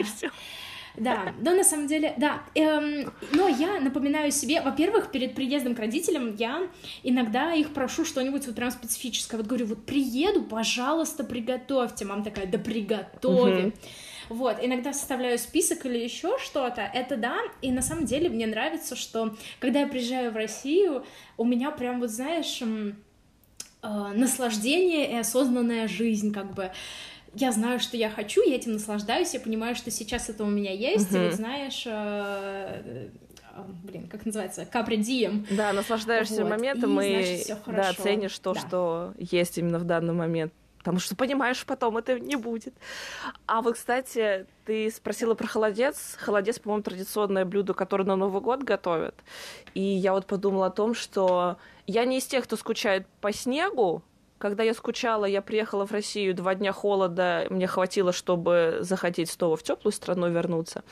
Да, 0.97 1.35
но 1.41 1.55
на 1.55 1.65
самом 1.65 1.87
деле, 1.87 2.15
да. 2.17 2.43
Эм, 2.55 3.13
но 3.33 3.49
я 3.49 3.81
напоминаю 3.81 4.31
себе, 4.33 4.63
во-первых, 4.63 5.11
перед 5.11 5.35
приездом 5.35 5.75
к 5.75 5.79
родителям 5.79 6.35
я 6.37 6.63
иногда 7.03 7.53
их 7.53 7.75
прошу 7.75 8.05
что-нибудь 8.05 8.47
вот 8.47 8.57
прям 8.57 8.71
специфическое. 8.71 9.39
Вот 9.39 9.47
говорю, 9.47 9.67
вот 9.67 9.85
приеду, 9.85 10.43
пожалуйста, 10.43 11.23
приготовьте. 11.25 12.05
Мама 12.07 12.25
такая, 12.25 12.47
да 12.47 12.59
приготовим. 12.59 13.69
Угу. 13.69 13.75
Вот, 14.29 14.59
иногда 14.61 14.93
составляю 14.93 15.39
список 15.39 15.87
или 15.87 15.99
еще 15.99 16.39
что-то, 16.39 16.83
это 16.83 17.17
да, 17.17 17.39
и 17.63 17.71
на 17.71 17.83
самом 17.83 18.07
деле 18.07 18.29
мне 18.29 18.47
нравится, 18.47 18.97
что 18.97 19.37
когда 19.61 19.81
я 19.81 19.87
приезжаю 19.87 20.33
в 20.33 20.37
Россию, 20.37 21.05
у 21.37 21.45
меня 21.45 21.71
прям, 21.71 22.01
вот 22.01 22.11
знаешь, 22.11 22.61
э, 22.63 22.93
наслаждение 23.83 25.13
и 25.13 25.17
осознанная 25.17 25.89
жизнь, 25.89 26.33
как 26.33 26.55
бы, 26.55 26.73
я 27.35 27.53
знаю, 27.53 27.81
что 27.81 27.97
я 27.97 28.11
хочу, 28.11 28.43
я 28.49 28.57
этим 28.57 28.73
наслаждаюсь, 28.73 29.35
я 29.35 29.41
понимаю, 29.41 29.77
что 29.77 29.91
сейчас 29.91 30.29
это 30.29 30.45
у 30.45 30.49
меня 30.49 30.73
есть, 30.73 31.13
uh-huh. 31.13 31.23
и 31.23 31.29
вот 31.29 31.35
знаешь, 31.35 31.83
э, 31.87 33.11
а, 33.57 33.67
блин, 33.85 34.07
как 34.09 34.27
называется, 34.27 34.67
капри 34.67 34.99
дием. 34.99 35.47
Да, 35.51 35.73
наслаждаешься 35.73 36.43
вот. 36.43 36.51
моментом 36.51 37.01
и, 37.01 37.07
и 37.07 37.45
значит, 37.45 37.59
да, 37.67 37.93
ценишь 37.95 38.39
то, 38.39 38.53
да. 38.53 38.61
что 38.61 39.15
есть 39.19 39.57
именно 39.59 39.79
в 39.79 39.85
данный 39.85 40.13
момент. 40.13 40.53
Потому 40.87 41.01
что 41.01 41.17
понимаешь, 41.17 41.67
потом 41.67 41.97
это 41.97 42.21
не 42.21 42.37
будет. 42.37 42.73
А 43.47 43.61
вот, 43.61 43.75
кстати, 43.75 44.47
ты 44.65 44.89
спросила 44.93 45.35
про 45.35 45.49
холодец. 45.49 46.15
Холодец, 46.17 46.61
по-моему, 46.61 46.85
традиционное 46.85 47.45
блюдо, 47.45 47.75
которое 47.75 48.05
на 48.05 48.15
Новый 48.15 48.41
год 48.41 48.63
готовят. 48.63 49.17
И 49.75 49.81
я 49.81 50.13
вот 50.13 50.27
подумала 50.27 50.67
о 50.67 50.71
том, 50.71 50.95
что 50.95 51.57
я 51.89 52.05
не 52.05 52.19
из 52.19 52.27
тех, 52.27 52.45
кто 52.45 52.55
скучает 52.55 53.09
по 53.21 53.33
снегу, 53.33 54.05
когда 54.39 54.63
я 54.63 54.75
скучала, 54.75 55.25
я 55.25 55.43
приехала 55.43 55.87
в 55.87 55.91
Россию, 55.91 56.37
два 56.37 56.55
дня 56.55 56.73
холода, 56.73 57.49
мне 57.51 57.67
хватило, 57.67 58.13
чтобы 58.13 58.79
захотеть 58.83 59.29
снова 59.29 59.57
в 59.57 59.65
теплую 59.65 59.93
страну 59.93 60.31
вернуться. 60.31 60.85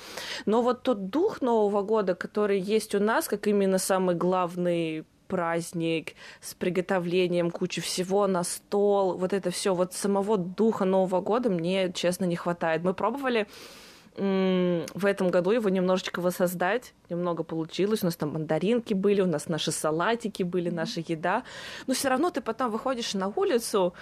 Но 0.45 0.61
вот 0.61 0.83
тот 0.83 1.09
дух 1.09 1.41
Нового 1.41 1.83
года, 1.83 2.17
который 2.17 2.59
есть 2.59 2.97
у 2.97 3.01
нас, 3.01 3.29
как 3.29 3.47
именно 3.47 3.79
самый 3.79 4.17
главный 4.17 5.05
праздник 5.29 6.15
с 6.41 6.55
приготовлением 6.55 7.51
кучи 7.51 7.81
всего 7.81 8.27
на 8.27 8.45
стол, 8.45 9.17
вот 9.17 9.33
это 9.33 9.51
все, 9.51 9.75
вот 9.75 9.93
самого 9.95 10.39
духа 10.39 10.85
Нового 10.85 11.21
года 11.21 11.51
мне, 11.51 11.93
честно, 11.93 12.25
не 12.25 12.37
хватает. 12.37 12.83
Мы 12.83 12.95
пробовали 12.95 13.47
в 14.17 15.07
этом 15.07 15.29
году 15.29 15.51
его 15.51 15.69
немножечко 15.69 16.21
воссоздать. 16.21 16.95
Немного 17.09 17.43
получилось. 17.43 18.03
У 18.03 18.07
нас 18.07 18.17
там 18.17 18.33
мандаринки 18.33 18.95
были, 18.95 19.21
у 19.21 19.27
нас 19.27 19.49
наши 19.49 19.73
салатики 19.73 20.45
были, 20.45 20.71
наша 20.71 21.01
еда. 21.01 21.43
Но 21.89 21.95
все 21.95 22.09
равно 22.09 22.31
ты 22.31 22.41
потом 22.41 22.71
выходишь 22.71 23.15
на 23.15 23.29
улицу, 23.29 23.93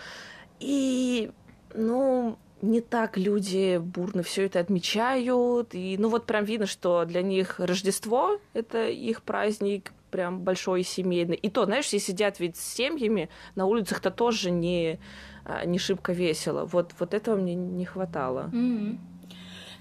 и, 0.60 1.30
ну, 1.74 2.36
не 2.60 2.80
так 2.80 3.16
люди 3.16 3.78
бурно 3.78 4.22
все 4.22 4.44
это 4.46 4.60
отмечают. 4.60 5.74
И, 5.74 5.96
ну, 5.98 6.08
вот 6.08 6.26
прям 6.26 6.44
видно, 6.44 6.66
что 6.66 7.04
для 7.04 7.22
них 7.22 7.58
Рождество— 7.58 8.38
это 8.52 8.88
их 8.88 9.22
праздник, 9.22 9.92
прям 10.12 10.40
большой 10.40 10.82
и 10.82 10.84
семейный. 10.84 11.34
И 11.34 11.50
то, 11.50 11.64
знаешь, 11.64 11.86
все 11.86 11.98
сидят 11.98 12.38
ведь 12.38 12.56
с 12.56 12.74
семьями, 12.74 13.28
на 13.56 13.66
улицах-то 13.66 14.12
тоже 14.12 14.52
не, 14.52 15.00
а, 15.44 15.64
не 15.64 15.78
шибко 15.78 16.12
весело. 16.12 16.64
Вот, 16.66 16.92
вот 17.00 17.14
этого 17.14 17.36
мне 17.36 17.54
не 17.54 17.84
хватало. 17.84 18.50
Mm-hmm. 18.52 18.98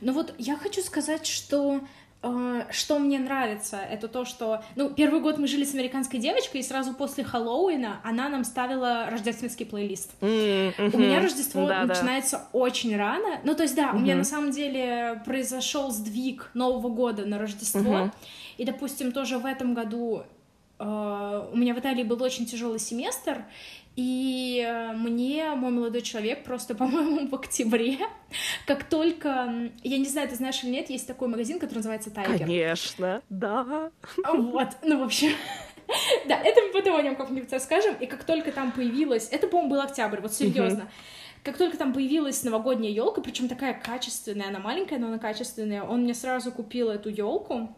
Ну 0.01 0.13
вот 0.13 0.33
я 0.39 0.57
хочу 0.57 0.81
сказать, 0.81 1.27
что 1.27 1.81
что 2.69 2.99
мне 2.99 3.17
нравится, 3.17 3.77
это 3.77 4.07
то, 4.07 4.25
что, 4.25 4.63
ну, 4.75 4.91
первый 4.91 5.21
год 5.21 5.39
мы 5.39 5.47
жили 5.47 5.63
с 5.63 5.73
американской 5.73 6.19
девочкой, 6.19 6.61
и 6.61 6.63
сразу 6.63 6.93
после 6.93 7.23
Хэллоуина 7.23 7.99
она 8.03 8.29
нам 8.29 8.43
ставила 8.43 9.07
рождественский 9.09 9.65
плейлист. 9.65 10.11
Mm-hmm. 10.21 10.95
У 10.95 10.99
меня 10.99 11.19
Рождество 11.19 11.67
да, 11.67 11.83
начинается 11.83 12.37
да. 12.37 12.47
очень 12.53 12.95
рано. 12.95 13.39
Ну, 13.43 13.55
то 13.55 13.63
есть, 13.63 13.75
да, 13.75 13.89
mm-hmm. 13.89 13.95
у 13.95 13.99
меня 13.99 14.15
на 14.15 14.23
самом 14.23 14.51
деле 14.51 15.21
произошел 15.25 15.89
сдвиг 15.89 16.51
Нового 16.53 16.89
года 16.89 17.25
на 17.25 17.39
Рождество. 17.39 17.81
Mm-hmm. 17.81 18.11
И, 18.57 18.65
допустим, 18.65 19.11
тоже 19.11 19.39
в 19.39 19.45
этом 19.47 19.73
году 19.73 20.21
э, 20.77 21.49
у 21.51 21.57
меня 21.57 21.73
в 21.73 21.79
Италии 21.79 22.03
был 22.03 22.21
очень 22.21 22.45
тяжелый 22.45 22.79
семестр, 22.79 23.45
и 23.95 24.65
э, 24.65 24.93
мне 24.93 25.49
мой 25.55 25.71
молодой 25.71 26.01
человек 26.01 26.43
просто, 26.43 26.75
по-моему, 26.75 27.27
в 27.27 27.35
октябре, 27.35 27.99
как 28.65 28.83
только... 28.85 29.69
Я 29.83 29.97
не 29.97 30.05
знаю, 30.05 30.29
ты 30.29 30.35
знаешь 30.35 30.63
или 30.63 30.71
нет, 30.71 30.89
есть 30.89 31.07
такой 31.07 31.27
магазин, 31.27 31.59
который 31.59 31.79
называется 31.79 32.11
Тайгер. 32.11 32.39
Конечно, 32.39 33.21
да. 33.29 33.91
Вот, 34.33 34.69
ну, 34.83 34.99
в 34.99 35.03
общем... 35.03 35.31
Да, 36.25 36.37
это 36.41 36.61
мы 36.61 36.71
потом 36.71 36.95
о 36.95 37.01
нем 37.01 37.17
как-нибудь 37.17 37.51
расскажем. 37.51 37.95
И 37.99 38.05
как 38.05 38.23
только 38.23 38.53
там 38.53 38.71
появилась... 38.71 39.27
Это, 39.29 39.47
по-моему, 39.47 39.71
был 39.71 39.81
октябрь, 39.81 40.21
вот 40.21 40.33
серьезно. 40.33 40.87
Как 41.43 41.57
только 41.57 41.75
там 41.75 41.91
появилась 41.91 42.43
новогодняя 42.43 42.93
елка, 42.93 43.19
причем 43.19 43.49
такая 43.49 43.73
качественная, 43.73 44.47
она 44.47 44.59
маленькая, 44.59 44.99
но 44.99 45.07
она 45.07 45.17
качественная, 45.17 45.83
он 45.83 46.03
мне 46.03 46.13
сразу 46.13 46.51
купил 46.51 46.89
эту 46.89 47.09
елку. 47.09 47.75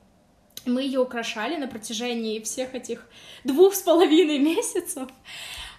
Мы 0.66 0.84
ее 0.84 1.00
украшали 1.00 1.56
на 1.56 1.68
протяжении 1.68 2.40
всех 2.42 2.76
этих 2.76 3.08
двух 3.44 3.74
с 3.74 3.82
половиной 3.82 4.38
месяцев. 4.56 5.10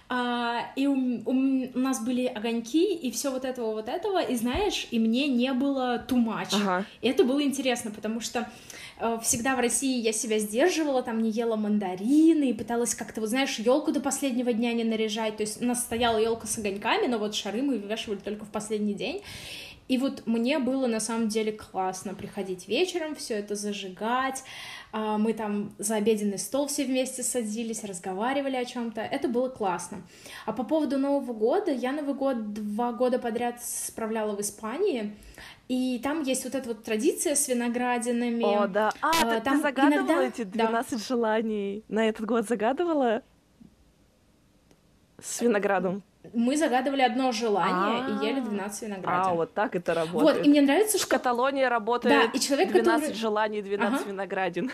А, 0.07 0.67
и 0.75 0.85
у, 0.85 0.93
у, 0.93 1.31
у 1.31 1.79
нас 1.79 2.03
были 2.03 2.27
огоньки 2.27 2.93
и 2.93 3.09
все 3.09 3.31
вот 3.31 3.43
этого 3.43 3.73
вот 3.73 3.89
этого, 3.89 4.21
и 4.21 4.35
знаешь, 4.35 4.87
и 4.91 4.99
мне 4.99 5.27
не 5.27 5.51
было 5.53 6.05
too 6.07 6.23
much. 6.23 6.49
Ага. 6.53 6.85
И 7.01 7.07
это 7.07 7.23
было 7.23 7.41
интересно, 7.41 7.89
потому 7.89 8.19
что 8.21 8.47
э, 8.99 9.17
всегда 9.23 9.55
в 9.55 9.59
России 9.59 9.99
я 9.99 10.13
себя 10.13 10.37
сдерживала, 10.37 11.01
там 11.01 11.23
не 11.23 11.31
ела 11.31 11.55
мандарины 11.55 12.51
и 12.51 12.53
пыталась 12.53 12.93
как-то, 12.93 13.19
вот 13.19 13.29
знаешь, 13.29 13.57
елку 13.57 13.91
до 13.91 13.99
последнего 13.99 14.53
дня 14.53 14.73
не 14.73 14.83
наряжать. 14.83 15.37
То 15.37 15.41
есть 15.41 15.59
у 15.59 15.65
нас 15.65 15.79
стояла 15.79 16.19
елка 16.19 16.45
с 16.45 16.55
огоньками, 16.59 17.07
но 17.07 17.17
вот 17.17 17.33
шары 17.33 17.63
мы 17.63 17.79
вывешивали 17.79 18.19
только 18.19 18.45
в 18.45 18.49
последний 18.49 18.93
день. 18.93 19.23
И 19.87 19.97
вот 19.97 20.23
мне 20.25 20.57
было 20.57 20.87
на 20.87 20.99
самом 20.99 21.27
деле 21.27 21.51
классно 21.51 22.15
приходить 22.15 22.67
вечером, 22.67 23.13
все 23.15 23.35
это 23.35 23.55
зажигать. 23.55 24.43
А, 24.91 25.17
мы 25.17 25.33
там 25.33 25.73
за 25.77 25.95
обеденный 25.95 26.39
стол 26.39 26.67
все 26.67 26.85
вместе 26.85 27.21
садились, 27.21 27.83
разговаривали 27.83 28.55
о 28.55 28.65
чем-то. 28.65 29.01
Это 29.01 29.27
было 29.27 29.49
классно. 29.49 30.01
А 30.45 30.53
по 30.53 30.63
поводу 30.63 30.97
Нового 30.97 31.33
года, 31.33 31.71
я 31.71 31.91
Новый 31.91 32.15
год 32.15 32.53
два 32.53 32.93
года 32.93 33.19
подряд 33.19 33.63
справляла 33.63 34.35
в 34.35 34.41
Испании. 34.41 35.15
И 35.67 35.99
там 36.03 36.23
есть 36.23 36.43
вот 36.45 36.55
эта 36.55 36.69
вот 36.69 36.83
традиция 36.83 37.35
с 37.35 37.47
виноградинами. 37.47 38.43
О, 38.43 38.67
да. 38.67 38.91
А, 39.01 39.11
а 39.37 39.41
там 39.41 39.57
ты 39.57 39.61
загадывала 39.61 40.05
иногда... 40.05 40.27
эти 40.27 40.43
12 40.43 40.91
да. 40.91 40.97
желаний? 40.97 41.83
На 41.89 42.07
этот 42.07 42.25
год 42.25 42.47
загадывала? 42.47 43.21
С 45.21 45.41
виноградом? 45.41 46.03
Мы 46.33 46.57
загадывали 46.57 47.01
одно 47.01 47.31
желание 47.31 48.03
и 48.09 48.25
ели 48.25 48.39
12 48.39 48.81
виноградин. 48.83 49.09
А, 49.09 49.33
вот 49.33 49.53
так 49.53 49.75
это 49.75 49.93
работает. 49.93 50.37
Вот, 50.37 50.45
и 50.45 50.49
мне 50.49 50.61
нравится, 50.61 50.97
что... 50.97 51.07
В 51.07 51.09
Каталонии 51.09 51.63
работает 51.63 52.31
да, 52.31 52.37
и 52.37 52.39
человек, 52.39 52.71
12 52.71 53.01
который... 53.01 53.15
желаний, 53.15 53.61
12 53.61 54.01
ага. 54.01 54.09
виноградин. 54.09 54.71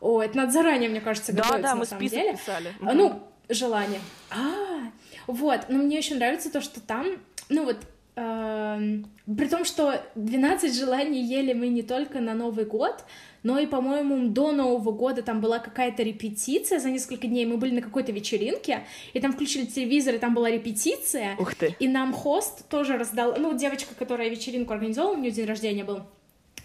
О, 0.00 0.22
это 0.22 0.36
надо 0.36 0.52
заранее, 0.52 0.88
мне 0.88 1.00
кажется, 1.00 1.32
готовиться, 1.32 1.62
Да, 1.62 1.68
да, 1.70 1.74
мы 1.74 1.84
список 1.86 2.18
деле. 2.18 2.32
писали. 2.32 2.72
А, 2.80 2.92
ну, 2.92 3.22
желание. 3.48 4.00
А, 4.30 4.90
вот, 5.26 5.60
но 5.68 5.78
мне 5.78 5.98
очень 5.98 6.16
нравится 6.16 6.50
то, 6.50 6.60
что 6.60 6.80
там, 6.80 7.06
ну 7.48 7.64
вот, 7.64 7.78
при 8.16 9.48
том, 9.48 9.64
что 9.66 10.00
12 10.14 10.74
желаний 10.74 11.22
ели 11.22 11.52
мы 11.52 11.68
не 11.68 11.82
только 11.82 12.20
на 12.20 12.32
Новый 12.32 12.64
год, 12.64 13.04
но 13.42 13.58
и, 13.58 13.66
по-моему, 13.66 14.28
до 14.28 14.52
Нового 14.52 14.90
года 14.90 15.22
там 15.22 15.40
была 15.40 15.58
какая-то 15.58 16.02
репетиция 16.02 16.80
за 16.80 16.90
несколько 16.90 17.26
дней, 17.26 17.44
мы 17.44 17.58
были 17.58 17.74
на 17.74 17.82
какой-то 17.82 18.12
вечеринке, 18.12 18.84
и 19.12 19.20
там 19.20 19.32
включили 19.32 19.66
телевизор, 19.66 20.14
и 20.14 20.18
там 20.18 20.34
была 20.34 20.50
репетиция, 20.50 21.36
Ух 21.38 21.54
ты. 21.54 21.76
и 21.78 21.88
нам 21.88 22.14
хост 22.14 22.66
тоже 22.68 22.96
раздал, 22.96 23.36
ну, 23.38 23.56
девочка, 23.56 23.94
которая 23.94 24.30
вечеринку 24.30 24.72
организовала, 24.72 25.14
у 25.14 25.18
нее 25.18 25.30
день 25.30 25.46
рождения 25.46 25.84
был, 25.84 26.00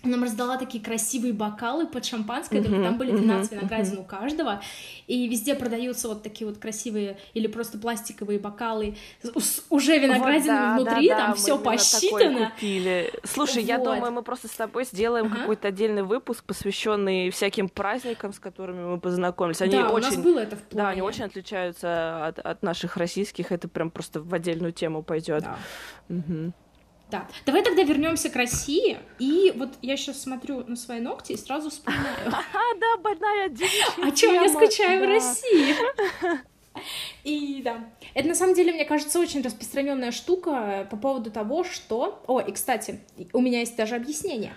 нам 0.04 0.24
раздала 0.24 0.58
такие 0.58 0.84
красивые 0.84 1.34
бокалы 1.34 1.86
под 1.86 2.06
шампанское, 2.06 2.60
uh-huh, 2.60 2.66
только 2.66 2.84
там 2.84 2.98
были 2.98 3.12
12 3.12 3.52
uh-huh, 3.52 3.56
виноградин 3.56 3.94
uh-huh. 3.96 4.02
у 4.02 4.04
каждого, 4.04 4.62
и 5.08 5.28
везде 5.28 5.56
продаются 5.56 6.08
вот 6.08 6.24
такие 6.24 6.48
вот 6.48 6.58
красивые 6.58 7.18
или 7.34 7.48
просто 7.48 7.78
пластиковые 7.78 8.40
бокалы 8.40 8.98
с 9.22 9.64
уже 9.70 9.98
виноградинами 10.00 10.78
вот, 10.78 10.86
да, 10.86 10.92
внутри, 10.92 11.10
да, 11.10 11.18
там 11.18 11.30
да, 11.32 11.36
все 11.36 11.58
посчитано. 11.58 12.52
Купили. 12.52 13.14
Слушай, 13.24 13.62
вот. 13.62 13.68
я 13.68 13.78
думаю, 13.78 14.12
мы 14.12 14.24
просто 14.24 14.48
с 14.48 14.52
тобой 14.52 14.86
сделаем 14.86 15.28
uh-huh. 15.28 15.40
какой-то 15.42 15.68
отдельный 15.68 16.04
выпуск, 16.04 16.44
посвященный 16.44 17.30
всяким 17.30 17.70
праздникам, 17.70 18.34
с 18.34 18.40
которыми 18.40 18.84
мы 18.84 19.00
познакомились. 19.00 19.62
Они 19.62 19.74
да, 19.74 19.90
очень, 19.90 20.08
у 20.08 20.12
нас 20.12 20.18
было 20.18 20.40
это 20.40 20.56
в 20.56 20.64
плане. 20.64 20.84
Да, 20.84 20.90
они 20.90 21.02
очень 21.02 21.26
отличаются 21.26 22.28
от, 22.28 22.40
от 22.40 22.64
наших 22.64 22.98
российских, 22.98 23.52
это 23.52 23.68
прям 23.68 23.92
просто 23.92 24.22
в 24.22 24.34
отдельную 24.34 24.74
тему 24.74 25.04
пойдет. 25.04 25.44
Да. 25.44 25.58
Угу. 26.10 26.54
Да. 27.12 27.28
Давай 27.46 27.62
тогда 27.62 27.84
вернемся 27.84 28.30
к 28.30 28.36
России. 28.38 28.98
И 29.20 29.54
вот 29.56 29.70
я 29.82 29.98
сейчас 29.98 30.22
смотрю 30.22 30.64
на 30.66 30.78
свои 30.78 31.02
ногти 31.02 31.34
и 31.34 31.38
сразу 31.38 31.70
вспоминаю. 31.70 32.08
А, 32.32 32.76
да, 32.80 32.98
больная 32.98 33.50
девичья 33.50 34.08
О 34.08 34.12
чем 34.12 34.34
я 34.34 34.50
скучаю 34.50 35.06
в 35.06 35.08
России? 35.08 35.76
И 37.26 37.62
да, 37.64 37.84
это 38.14 38.30
на 38.30 38.36
самом 38.36 38.56
деле, 38.56 38.72
мне 38.72 38.86
кажется, 38.86 39.20
очень 39.20 39.42
распространенная 39.42 40.12
штука 40.12 40.88
по 40.90 40.96
поводу 40.96 41.30
того, 41.30 41.66
что... 41.66 42.24
О, 42.28 42.40
и, 42.40 42.52
кстати, 42.54 43.02
у 43.34 43.42
меня 43.42 43.60
есть 43.60 43.76
даже 43.76 43.96
объяснение. 43.96 44.54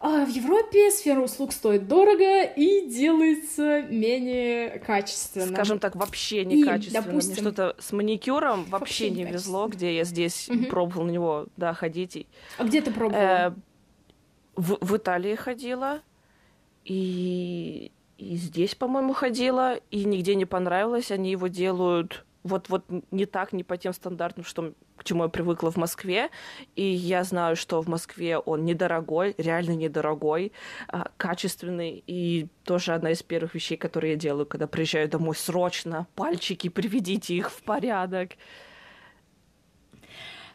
А 0.00 0.24
в 0.24 0.28
Европе 0.28 0.90
сфера 0.90 1.20
услуг 1.20 1.52
стоит 1.52 1.88
дорого 1.88 2.42
и 2.44 2.88
делается 2.88 3.82
менее 3.82 4.78
качественно. 4.78 5.54
Скажем 5.54 5.80
так, 5.80 5.96
вообще 5.96 6.44
некачественно. 6.44 7.02
И, 7.02 7.04
допустим, 7.04 7.32
Мне 7.32 7.40
что-то 7.42 7.76
с 7.80 7.90
маникюром 7.92 8.64
вообще, 8.64 8.70
вообще 8.70 9.10
не 9.10 9.24
везло, 9.24 9.66
где 9.66 9.96
я 9.96 10.04
здесь 10.04 10.48
угу. 10.48 10.66
пробовала 10.66 11.06
на 11.06 11.10
него, 11.10 11.46
да, 11.56 11.74
ходить. 11.74 12.26
А 12.58 12.64
где 12.64 12.80
ты 12.80 12.92
пробовала? 12.92 13.22
Э, 13.22 13.52
в, 14.54 14.78
в 14.80 14.96
Италии 14.96 15.34
ходила, 15.34 16.00
и, 16.84 17.90
и 18.18 18.36
здесь, 18.36 18.76
по-моему, 18.76 19.14
ходила, 19.14 19.76
и 19.90 20.04
нигде 20.04 20.36
не 20.36 20.44
понравилось. 20.44 21.10
Они 21.10 21.32
его 21.32 21.48
делают 21.48 22.24
вот, 22.48 22.68
вот 22.68 22.84
не 23.10 23.26
так, 23.26 23.52
не 23.52 23.62
по 23.62 23.76
тем 23.76 23.92
стандартам, 23.92 24.44
что, 24.44 24.72
к 24.96 25.04
чему 25.04 25.22
я 25.24 25.28
привыкла 25.28 25.70
в 25.70 25.76
Москве. 25.76 26.30
И 26.74 26.82
я 26.82 27.24
знаю, 27.24 27.56
что 27.56 27.80
в 27.80 27.88
Москве 27.88 28.38
он 28.38 28.64
недорогой, 28.64 29.34
реально 29.38 29.72
недорогой, 29.72 30.52
а, 30.88 31.10
качественный. 31.16 32.02
И 32.06 32.48
тоже 32.64 32.94
одна 32.94 33.12
из 33.12 33.22
первых 33.22 33.54
вещей, 33.54 33.76
которые 33.76 34.12
я 34.12 34.18
делаю, 34.18 34.46
когда 34.46 34.66
приезжаю 34.66 35.08
домой, 35.08 35.36
срочно 35.36 36.06
пальчики, 36.14 36.68
приведите 36.68 37.34
их 37.34 37.50
в 37.50 37.62
порядок. 37.62 38.30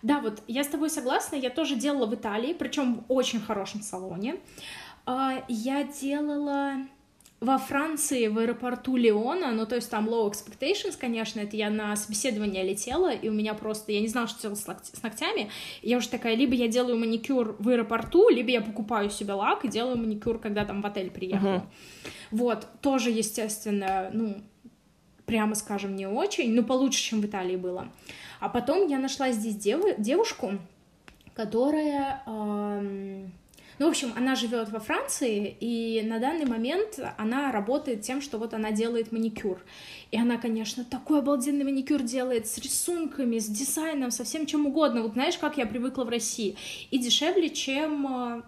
Да, 0.02 0.20
вот 0.20 0.44
я 0.48 0.66
с 0.66 0.68
тобой 0.68 0.90
согласна, 0.90 1.38
я 1.38 1.50
тоже 1.50 1.76
делала 1.76 2.06
в 2.06 2.14
Италии, 2.14 2.54
причем 2.54 2.96
в 2.96 3.04
очень 3.08 3.40
хорошем 3.40 3.82
салоне. 3.82 4.36
А, 5.06 5.44
я 5.48 5.84
делала 5.84 6.74
во 7.44 7.58
Франции, 7.58 8.28
в 8.28 8.38
аэропорту 8.40 8.96
Леона, 8.96 9.52
ну, 9.52 9.66
то 9.66 9.76
есть 9.76 9.90
там 9.90 10.08
low 10.08 10.32
expectations, 10.32 10.98
конечно, 10.98 11.42
это 11.42 11.58
я 11.58 11.70
на 11.70 11.94
собеседование 11.98 12.64
летела, 12.64 13.12
и 13.12 13.28
у 13.28 13.34
меня 13.34 13.54
просто, 13.54 13.92
я 13.92 14.00
не 14.00 14.08
знала, 14.08 14.28
что 14.28 14.44
делать 14.44 14.60
с 14.60 15.04
ногтями, 15.04 15.50
я 15.82 15.98
уже 15.98 16.08
такая, 16.08 16.36
либо 16.36 16.56
я 16.56 16.70
делаю 16.70 16.98
маникюр 16.98 17.58
в 17.60 17.68
аэропорту, 17.68 18.30
либо 18.30 18.50
я 18.50 18.62
покупаю 18.62 19.10
себе 19.10 19.34
лак 19.34 19.66
и 19.66 19.68
делаю 19.68 19.98
маникюр, 19.98 20.40
когда 20.40 20.64
там 20.64 20.82
в 20.82 20.86
отель 20.86 21.12
приехала. 21.12 21.56
Uh-huh. 21.56 22.12
Вот, 22.32 22.68
тоже, 22.82 23.10
естественно, 23.10 24.10
ну, 24.14 24.38
прямо 25.26 25.56
скажем, 25.56 25.98
не 25.98 26.08
очень, 26.08 26.54
но 26.54 26.64
получше, 26.64 27.02
чем 27.02 27.20
в 27.20 27.26
Италии 27.26 27.58
было. 27.58 27.90
А 28.40 28.48
потом 28.48 28.88
я 28.88 29.00
нашла 29.00 29.32
здесь 29.32 29.58
дев- 29.58 29.98
девушку, 29.98 30.60
которая... 31.34 32.24
Эм 32.26 33.34
ну, 33.80 33.88
в 33.88 33.90
общем, 33.90 34.14
она 34.16 34.36
живет 34.36 34.70
во 34.70 34.80
Франции, 34.80 35.56
и 35.60 36.02
на 36.04 36.20
данный 36.20 36.46
момент 36.46 37.00
она 37.18 37.52
работает 37.52 38.02
тем, 38.02 38.22
что 38.22 38.38
вот 38.38 38.54
она 38.54 38.72
делает 38.72 39.12
маникюр. 39.12 39.60
И 40.12 40.18
она, 40.18 40.38
конечно, 40.38 40.84
такой 40.84 41.20
обалденный 41.20 41.64
маникюр 41.64 42.02
делает 42.02 42.48
с 42.48 42.58
рисунками, 42.60 43.40
с 43.40 43.48
дизайном, 43.48 44.12
со 44.12 44.24
всем 44.24 44.46
чем 44.46 44.68
угодно. 44.68 45.02
Вот 45.02 45.14
знаешь, 45.14 45.38
как 45.38 45.58
я 45.58 45.66
привыкла 45.66 46.04
в 46.04 46.10
России. 46.10 46.56
И 46.92 47.00
дешевле, 47.00 47.50
чем 47.50 48.08
э, 48.38 48.42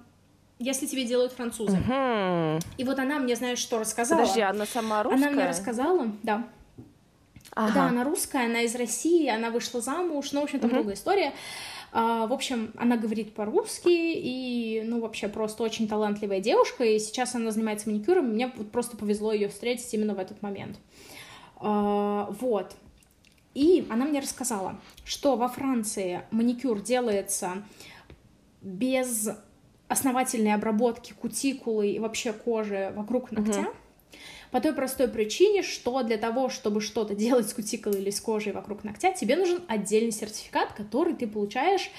если 0.59 0.85
тебе 0.85 1.05
делают 1.05 1.33
французы. 1.33 1.77
Угу. 1.77 2.59
И 2.77 2.83
вот 2.83 2.99
она 2.99 3.19
мне, 3.19 3.35
знаешь, 3.35 3.59
что 3.59 3.79
рассказала. 3.79 4.21
Подожди, 4.21 4.41
она 4.41 4.65
сама 4.65 5.03
русская? 5.03 5.27
Она 5.27 5.31
мне 5.31 5.47
рассказала, 5.47 6.11
да. 6.23 6.47
Ага. 7.55 7.73
Да, 7.73 7.88
она 7.88 8.03
русская, 8.03 8.45
она 8.45 8.61
из 8.61 8.75
России, 8.75 9.27
она 9.29 9.49
вышла 9.49 9.79
замуж, 9.79 10.33
ну, 10.33 10.41
в 10.41 10.43
общем, 10.43 10.59
там 10.59 10.69
угу. 10.69 10.77
долгая 10.77 10.95
история. 10.95 11.33
А, 11.97 12.27
в 12.27 12.34
общем, 12.34 12.73
она 12.75 12.97
говорит 12.97 13.34
по-русски 13.34 13.88
и, 13.88 14.84
ну, 14.86 14.99
вообще 14.99 15.29
просто 15.29 15.63
очень 15.63 15.88
талантливая 15.88 16.41
девушка, 16.41 16.84
и 16.84 16.99
сейчас 16.99 17.36
она 17.36 17.51
занимается 17.51 17.89
маникюром, 17.89 18.31
мне 18.31 18.51
вот 18.53 18.69
просто 18.69 18.97
повезло 18.97 19.31
ее 19.31 19.47
встретить 19.47 19.93
именно 19.93 20.13
в 20.13 20.19
этот 20.19 20.41
момент. 20.41 20.77
А, 21.55 22.27
вот. 22.41 22.75
И 23.53 23.88
она 23.89 24.03
мне 24.03 24.19
рассказала, 24.19 24.77
что 25.05 25.38
во 25.38 25.47
Франции 25.47 26.23
маникюр 26.31 26.81
делается 26.81 27.63
без 28.62 29.29
основательной 29.88 30.53
обработки 30.53 31.13
кутикулы 31.13 31.91
и 31.91 31.99
вообще 31.99 32.34
кожи 32.34 32.91
вокруг 32.93 33.31
ногтя. 33.31 33.62
Uh-huh. 33.62 33.73
По 34.51 34.62
той 34.62 34.73
простой 34.73 35.08
причине, 35.08 35.63
что 35.63 36.03
для 36.03 36.17
того, 36.17 36.49
чтобы 36.49 36.81
что-то 36.81 37.15
делать 37.15 37.49
с 37.49 37.53
кутикулой 37.53 38.01
или 38.01 38.10
с 38.10 38.21
кожей 38.21 38.53
вокруг 38.53 38.84
ногтя, 38.84 39.12
тебе 39.12 39.36
нужен 39.36 39.62
отдельный 39.67 40.12
сертификат, 40.12 40.73
который 40.73 41.13
ты 41.13 41.27
получаешь 41.27 41.89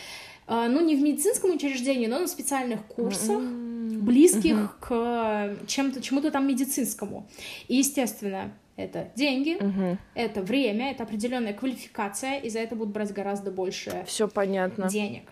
э, 0.47 0.67
ну, 0.69 0.85
не 0.85 0.97
в 0.97 1.03
медицинском 1.03 1.55
учреждении, 1.55 2.07
но 2.07 2.19
на 2.19 2.27
специальных 2.27 2.85
курсах, 2.87 3.41
близких 3.41 4.79
uh-huh. 4.89 5.59
к 5.61 5.67
чем-то, 5.67 6.03
чему-то 6.03 6.31
там 6.31 6.47
медицинскому. 6.47 7.29
И, 7.69 7.77
естественно, 7.77 8.53
это 8.77 9.11
деньги, 9.17 9.57
uh-huh. 9.57 9.97
это 10.15 10.43
время, 10.43 10.91
это 10.91 11.05
определенная 11.05 11.55
квалификация, 11.55 12.39
и 12.39 12.51
за 12.51 12.61
это 12.61 12.77
будут 12.77 12.93
брать 12.93 13.13
гораздо 13.13 13.51
больше 13.51 14.05
Все 14.07 14.29
понятно. 14.29 14.89
денег. 14.89 15.23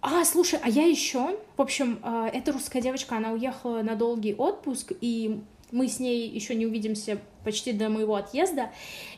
А, 0.00 0.24
слушай, 0.24 0.58
а 0.62 0.68
я 0.68 0.86
еще, 0.86 1.38
в 1.56 1.60
общем, 1.62 1.98
э, 2.02 2.30
эта 2.32 2.52
русская 2.52 2.80
девочка, 2.80 3.16
она 3.16 3.32
уехала 3.32 3.82
на 3.82 3.96
долгий 3.96 4.34
отпуск, 4.34 4.92
и 5.00 5.40
мы 5.70 5.88
с 5.88 6.00
ней 6.00 6.28
еще 6.28 6.54
не 6.54 6.66
увидимся 6.66 7.18
почти 7.44 7.72
до 7.72 7.88
моего 7.88 8.16
отъезда, 8.16 8.70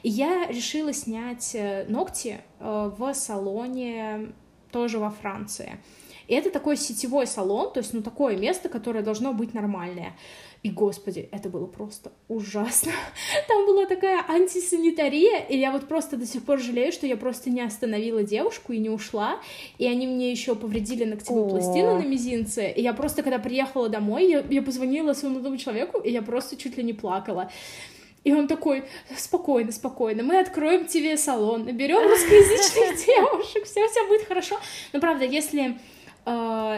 я 0.03 0.47
решила 0.47 0.93
снять 0.93 1.55
э, 1.55 1.85
ногти 1.89 2.41
э, 2.59 2.91
в 2.97 3.15
салоне 3.15 4.33
тоже 4.71 4.99
во 4.99 5.11
Франции. 5.11 5.79
И 6.29 6.35
это 6.35 6.51
такой 6.51 6.77
сетевой 6.77 7.27
салон, 7.27 7.73
то 7.73 7.81
есть, 7.81 7.93
ну, 7.93 8.03
такое 8.03 8.37
место, 8.37 8.69
которое 8.69 9.03
должно 9.03 9.33
быть 9.33 9.53
нормальное. 9.53 10.17
И, 10.63 10.71
господи, 10.71 11.29
это 11.33 11.49
было 11.49 11.67
просто 11.67 12.13
ужасно. 12.29 12.93
Там 13.49 13.67
была 13.67 13.87
такая 13.87 14.23
антисанитария, 14.29 15.39
и 15.39 15.57
я 15.57 15.73
вот 15.73 15.89
просто 15.89 16.19
до 16.19 16.27
сих 16.27 16.43
пор 16.43 16.59
жалею, 16.59 16.93
что 16.93 17.07
я 17.07 17.17
просто 17.17 17.49
не 17.49 17.63
остановила 17.63 18.23
девушку 18.23 18.75
и 18.75 18.79
не 18.79 18.91
ушла, 18.91 19.41
и 19.79 19.87
они 19.87 20.07
мне 20.07 20.31
еще 20.31 20.55
повредили 20.55 21.05
ногтевую 21.05 21.49
пластину 21.49 21.97
на 21.97 22.05
мизинце, 22.05 22.71
и 22.71 22.83
я 22.83 22.93
просто, 22.93 23.23
когда 23.23 23.39
приехала 23.39 23.89
домой, 23.89 24.29
я, 24.29 24.45
я 24.51 24.61
позвонила 24.61 25.15
своему 25.15 25.37
молодому 25.37 25.57
человеку, 25.57 25.99
и 25.99 26.11
я 26.11 26.21
просто 26.21 26.59
чуть 26.59 26.77
ли 26.77 26.83
не 26.83 26.93
плакала. 26.93 27.51
И 28.23 28.35
он 28.35 28.49
такой, 28.49 28.85
спокойно, 29.17 29.73
спокойно, 29.73 30.23
мы 30.23 30.41
откроем 30.41 30.87
тебе 30.87 31.17
салон, 31.17 31.65
наберем 31.65 32.07
русскоязычных 32.07 33.07
девушек, 33.07 33.65
все, 33.65 33.89
все 33.89 34.07
будет 34.07 34.27
хорошо. 34.27 34.59
Но 34.93 35.01
правда, 35.01 35.25
если 35.25 35.79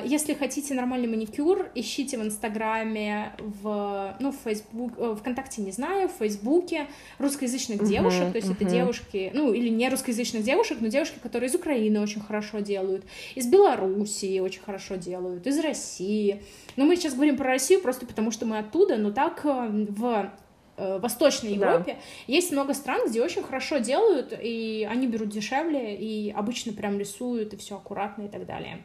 если 0.04 0.34
хотите 0.34 0.74
нормальный 0.74 1.08
маникюр, 1.08 1.70
ищите 1.74 2.16
в 2.16 2.22
Инстаграме, 2.22 3.32
в, 3.38 4.16
ну, 4.20 4.32
в 4.32 4.36
Фейсбук, 4.44 4.92
э, 4.96 5.16
ВКонтакте 5.18 5.62
не 5.62 5.72
знаю, 5.72 6.08
в 6.08 6.12
Фейсбуке 6.12 6.86
русскоязычных 7.18 7.80
uh-huh, 7.80 7.88
девушек, 7.88 8.32
то 8.32 8.36
есть 8.36 8.48
uh-huh. 8.48 8.54
это 8.54 8.64
девушки, 8.64 9.30
ну, 9.34 9.52
или 9.52 9.68
не 9.68 9.88
русскоязычных 9.88 10.42
девушек, 10.42 10.78
но 10.80 10.88
девушки, 10.88 11.18
которые 11.22 11.50
из 11.50 11.54
Украины 11.54 12.00
очень 12.00 12.20
хорошо 12.20 12.60
делают, 12.60 13.04
из 13.34 13.46
Белоруссии 13.46 14.40
очень 14.40 14.62
хорошо 14.62 14.96
делают, 14.96 15.46
из 15.46 15.58
России. 15.58 16.42
Но 16.76 16.84
мы 16.84 16.96
сейчас 16.96 17.14
говорим 17.14 17.36
про 17.36 17.46
Россию 17.46 17.80
просто 17.80 18.06
потому, 18.06 18.30
что 18.30 18.46
мы 18.46 18.58
оттуда, 18.58 18.96
но 18.96 19.10
так 19.10 19.44
э, 19.44 19.86
в 19.88 20.32
Восточной 20.78 21.52
Европе 21.52 21.94
да. 21.94 22.32
есть 22.32 22.50
много 22.50 22.72
стран, 22.74 23.06
где 23.06 23.22
очень 23.22 23.42
хорошо 23.42 23.78
делают, 23.78 24.32
и 24.40 24.88
они 24.90 25.06
берут 25.06 25.28
дешевле, 25.28 25.94
и 25.94 26.30
обычно 26.30 26.72
прям 26.72 26.98
рисуют, 26.98 27.52
и 27.52 27.56
все 27.56 27.76
аккуратно 27.76 28.22
и 28.22 28.28
так 28.28 28.46
далее. 28.46 28.78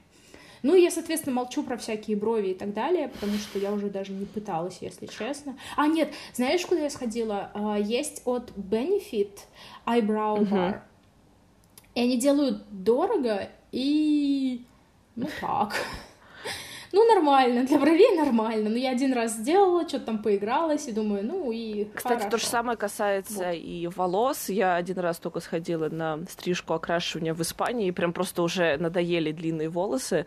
Ну, 0.64 0.76
я, 0.76 0.92
соответственно, 0.92 1.36
молчу 1.36 1.64
про 1.64 1.78
всякие 1.78 2.18
брови 2.18 2.50
и 2.50 2.54
так 2.54 2.74
далее, 2.74 3.10
потому 3.10 3.38
что 3.38 3.60
я 3.60 3.72
уже 3.72 3.90
даже 3.90 4.12
не 4.12 4.26
пыталась, 4.26 4.78
если 4.82 5.06
честно. 5.06 5.58
А, 5.76 5.88
нет, 5.88 6.14
знаешь, 6.34 6.66
куда 6.66 6.82
я 6.82 6.90
сходила? 6.90 7.52
А, 7.54 7.78
есть 7.78 8.22
от 8.26 8.52
Benefit 8.52 9.40
Eyebrow 9.86 10.40
Bar. 10.40 10.50
Uh-huh. 10.50 10.80
И 11.96 12.02
они 12.02 12.18
делают 12.18 12.64
дорого 12.72 13.50
и... 13.72 14.64
Ну, 15.16 15.28
так 15.42 15.74
ну, 16.92 17.06
нормально, 17.14 17.66
для 17.66 17.80
бровей 17.80 18.16
нормально. 18.18 18.70
Ну, 18.70 18.76
я 18.76 18.92
один 18.92 19.14
раз 19.14 19.34
сделала, 19.34 19.88
что-то 19.88 20.06
там 20.06 20.24
поигралась, 20.24 20.88
и 20.88 20.92
думаю, 20.92 21.26
ну, 21.26 21.52
и 21.52 21.86
Кстати, 21.94 22.20
хорошо. 22.20 22.30
то 22.30 22.38
же 22.38 22.46
самое 22.46 22.78
касается 22.78 23.48
вот. 23.48 23.56
и 23.56 23.90
волос. 23.96 24.50
Я 24.50 24.76
один 24.76 25.00
раз 25.00 25.18
только 25.20 25.40
сходила 25.40 25.90
на 25.90 26.20
стрижку 26.30 26.74
окрашивания 26.74 27.34
в 27.34 27.42
Испании, 27.42 27.88
и 27.88 27.92
прям 27.92 28.14
просто 28.14 28.42
уже 28.42 28.78
надоели 28.78 29.32
длинные 29.32 29.70
волосы. 29.70 30.26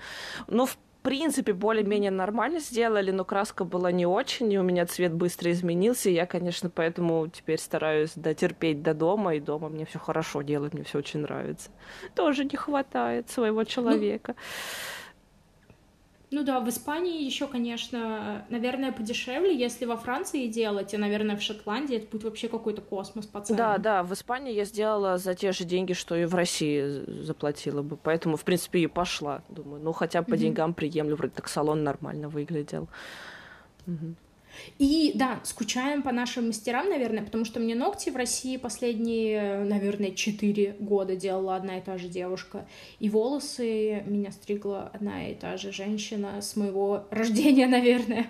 Ну, 0.49 0.67
в 0.67 0.77
принципе, 1.03 1.53
более-менее 1.53 2.11
нормально 2.11 2.61
сделали, 2.61 3.11
но 3.11 3.25
краска 3.25 3.65
была 3.65 3.91
не 3.91 4.07
очень, 4.07 4.53
и 4.53 4.59
у 4.59 4.63
меня 4.63 4.87
цвет 4.87 5.13
быстро 5.15 5.51
изменился. 5.51 6.11
И 6.11 6.15
я, 6.15 6.27
конечно, 6.27 6.69
поэтому 6.69 7.27
теперь 7.29 7.59
стараюсь 7.59 8.13
дотерпеть 8.15 8.83
до 8.83 8.95
дома, 8.95 9.35
и 9.35 9.41
дома 9.41 9.69
мне 9.69 9.87
все 9.87 9.99
хорошо 9.99 10.43
делать, 10.43 10.75
мне 10.75 10.85
все 10.85 10.99
очень 10.99 11.21
нравится. 11.21 11.71
Тоже 12.15 12.45
не 12.45 12.57
хватает 12.57 13.31
своего 13.31 13.61
ну, 13.61 13.65
человека. 13.65 14.35
Ну 14.37 14.43
ну 16.33 16.45
да, 16.45 16.61
в 16.61 16.69
Испании 16.69 17.25
еще, 17.25 17.49
конечно, 17.49 18.47
наверное, 18.51 18.93
подешевле. 18.93 19.57
Если 19.57 19.85
во 19.85 19.97
Франции 19.97 20.47
делать, 20.47 20.95
и, 20.95 20.97
наверное, 20.97 21.37
в 21.37 21.43
Шотландии 21.43 21.97
это 21.97 22.07
будет 22.07 22.23
вообще 22.23 22.49
какой-то 22.49 22.83
космос 22.83 23.27
по 23.27 23.41
ценам. 23.41 23.59
Да, 23.59 23.79
да, 23.79 24.03
в 24.05 24.13
Испании 24.13 24.53
я 24.53 24.65
сделала 24.65 25.19
за 25.19 25.35
те 25.35 25.51
же 25.51 25.65
деньги, 25.65 25.93
что 25.93 26.15
и 26.15 26.27
в 26.27 26.35
России 26.35 27.05
заплатила 27.23 27.83
бы. 27.83 27.97
Поэтому, 27.97 28.37
в 28.37 28.45
принципе, 28.45 28.79
и 28.81 28.87
пошла. 28.87 29.43
Думаю, 29.49 29.83
ну 29.83 29.93
хотя 29.93 30.23
бы 30.23 30.29
по 30.29 30.35
mm-hmm. 30.35 30.39
деньгам 30.39 30.75
приемлю, 30.75 31.17
вроде 31.17 31.35
так 31.35 31.49
салон 31.49 31.83
нормально 31.83 32.29
выглядел. 32.29 32.89
Угу. 33.89 34.15
И 34.79 35.13
да, 35.15 35.41
скучаем 35.45 36.03
по 36.03 36.13
нашим 36.13 36.49
мастерам, 36.49 36.89
наверное, 36.89 37.25
потому 37.25 37.45
что 37.45 37.61
мне 37.61 37.75
ногти 37.75 38.11
в 38.11 38.17
России 38.17 38.57
последние, 38.57 39.65
наверное, 39.65 40.13
4 40.13 40.77
года 40.81 41.17
делала 41.17 41.57
одна 41.57 41.79
и 41.79 41.81
та 41.81 41.99
же 41.99 42.09
девушка. 42.09 42.67
И 42.99 43.11
волосы 43.11 44.03
меня 44.07 44.33
стригла 44.33 44.91
одна 44.93 45.29
и 45.29 45.35
та 45.35 45.57
же 45.57 45.73
женщина 45.73 46.41
с 46.41 46.57
моего 46.57 47.07
рождения, 47.11 47.67
наверное. 47.67 48.27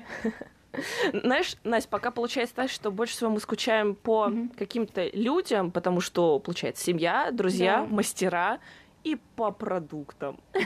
Знаешь, 1.12 1.56
Настя, 1.64 1.88
пока 1.88 2.10
получается 2.10 2.54
так, 2.54 2.70
что 2.70 2.90
больше 2.90 3.14
всего 3.14 3.30
мы 3.30 3.40
скучаем 3.40 3.94
по 3.96 4.28
mm-hmm. 4.28 4.56
каким-то 4.56 5.08
людям, 5.08 5.72
потому 5.72 6.00
что, 6.00 6.38
получается, 6.38 6.84
семья, 6.84 7.30
друзья, 7.32 7.80
да. 7.80 7.94
мастера 7.94 8.60
и 9.02 9.16
по 9.36 9.50
продуктам. 9.50 10.40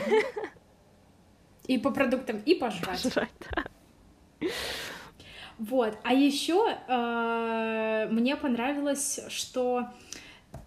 И 1.67 1.79
по 1.79 1.89
продуктам, 1.89 2.43
и 2.45 2.53
пожрать. 2.53 3.01
Пожрать, 3.01 3.31
да. 3.51 4.47
Вот. 5.57 5.97
А 6.03 6.13
еще 6.13 6.77
э, 6.87 8.07
мне 8.11 8.35
понравилось, 8.35 9.19
что 9.29 9.87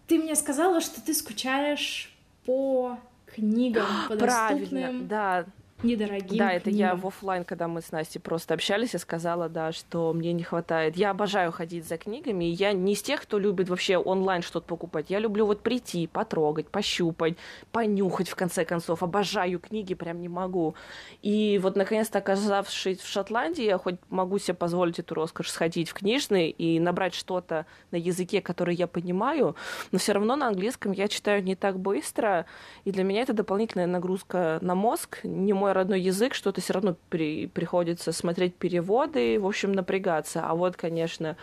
ты 0.06 0.18
мне 0.18 0.34
сказала, 0.34 0.80
что 0.80 1.00
ты 1.00 1.14
скучаешь 1.14 2.10
по 2.46 2.98
книгам, 3.26 3.86
по 4.08 4.16
Правильно, 4.16 4.62
доступным 4.64 5.08
да, 5.08 5.44
недорогим 5.82 6.36
Да, 6.38 6.52
это 6.52 6.70
я 6.70 6.90
книгам. 6.90 7.00
в 7.00 7.06
оффлайн, 7.06 7.44
когда 7.44 7.68
мы 7.68 7.82
с 7.82 7.92
Настей 7.92 8.20
просто 8.20 8.54
общались, 8.54 8.92
я 8.92 8.98
сказала, 8.98 9.48
да, 9.48 9.72
что 9.72 10.12
мне 10.12 10.32
не 10.32 10.42
хватает. 10.42 10.96
Я 10.96 11.10
обожаю 11.10 11.52
ходить 11.52 11.86
за 11.86 11.98
книгами, 11.98 12.46
и 12.46 12.50
я 12.50 12.72
не 12.72 12.92
из 12.92 13.02
тех, 13.02 13.22
кто 13.22 13.38
любит 13.38 13.68
вообще 13.68 13.96
онлайн 13.96 14.42
что-то 14.42 14.66
покупать. 14.66 15.06
Я 15.08 15.18
люблю 15.18 15.46
вот 15.46 15.62
прийти, 15.62 16.06
потрогать, 16.06 16.68
пощупать, 16.68 17.36
понюхать, 17.72 18.28
в 18.28 18.34
конце 18.34 18.64
концов. 18.64 19.02
Обожаю 19.02 19.58
книги, 19.58 19.94
прям 19.94 20.20
не 20.20 20.28
могу. 20.28 20.74
И 21.22 21.58
вот, 21.62 21.76
наконец-то, 21.76 22.18
оказавшись 22.18 23.00
в 23.00 23.06
Шотландии, 23.06 23.64
я 23.64 23.78
хоть 23.78 23.96
могу 24.08 24.38
себе 24.38 24.54
позволить 24.54 24.98
эту 24.98 25.14
роскошь 25.14 25.50
сходить 25.50 25.90
в 25.90 25.94
книжный 25.94 26.50
и 26.50 26.80
набрать 26.80 27.14
что-то 27.14 27.66
на 27.90 27.96
языке, 27.96 28.40
который 28.40 28.74
я 28.74 28.86
понимаю, 28.86 29.56
но 29.92 29.98
все 29.98 30.12
равно 30.12 30.36
на 30.36 30.48
английском 30.48 30.92
я 30.92 31.08
читаю 31.08 31.42
не 31.42 31.54
так 31.54 31.78
быстро, 31.78 32.46
и 32.84 32.92
для 32.92 33.04
меня 33.04 33.22
это 33.22 33.32
дополнительная 33.32 33.86
нагрузка 33.86 34.58
на 34.62 34.74
мозг, 34.74 35.20
не 35.22 35.52
мой 35.52 35.67
родной 35.74 36.00
язык, 36.00 36.34
что-то 36.34 36.60
все 36.60 36.74
равно 36.74 36.96
при, 37.08 37.46
приходится 37.46 38.12
смотреть 38.12 38.54
переводы, 38.54 39.38
в 39.38 39.46
общем, 39.46 39.72
напрягаться. 39.72 40.42
А 40.44 40.54
вот, 40.54 40.76
конечно, 40.76 41.36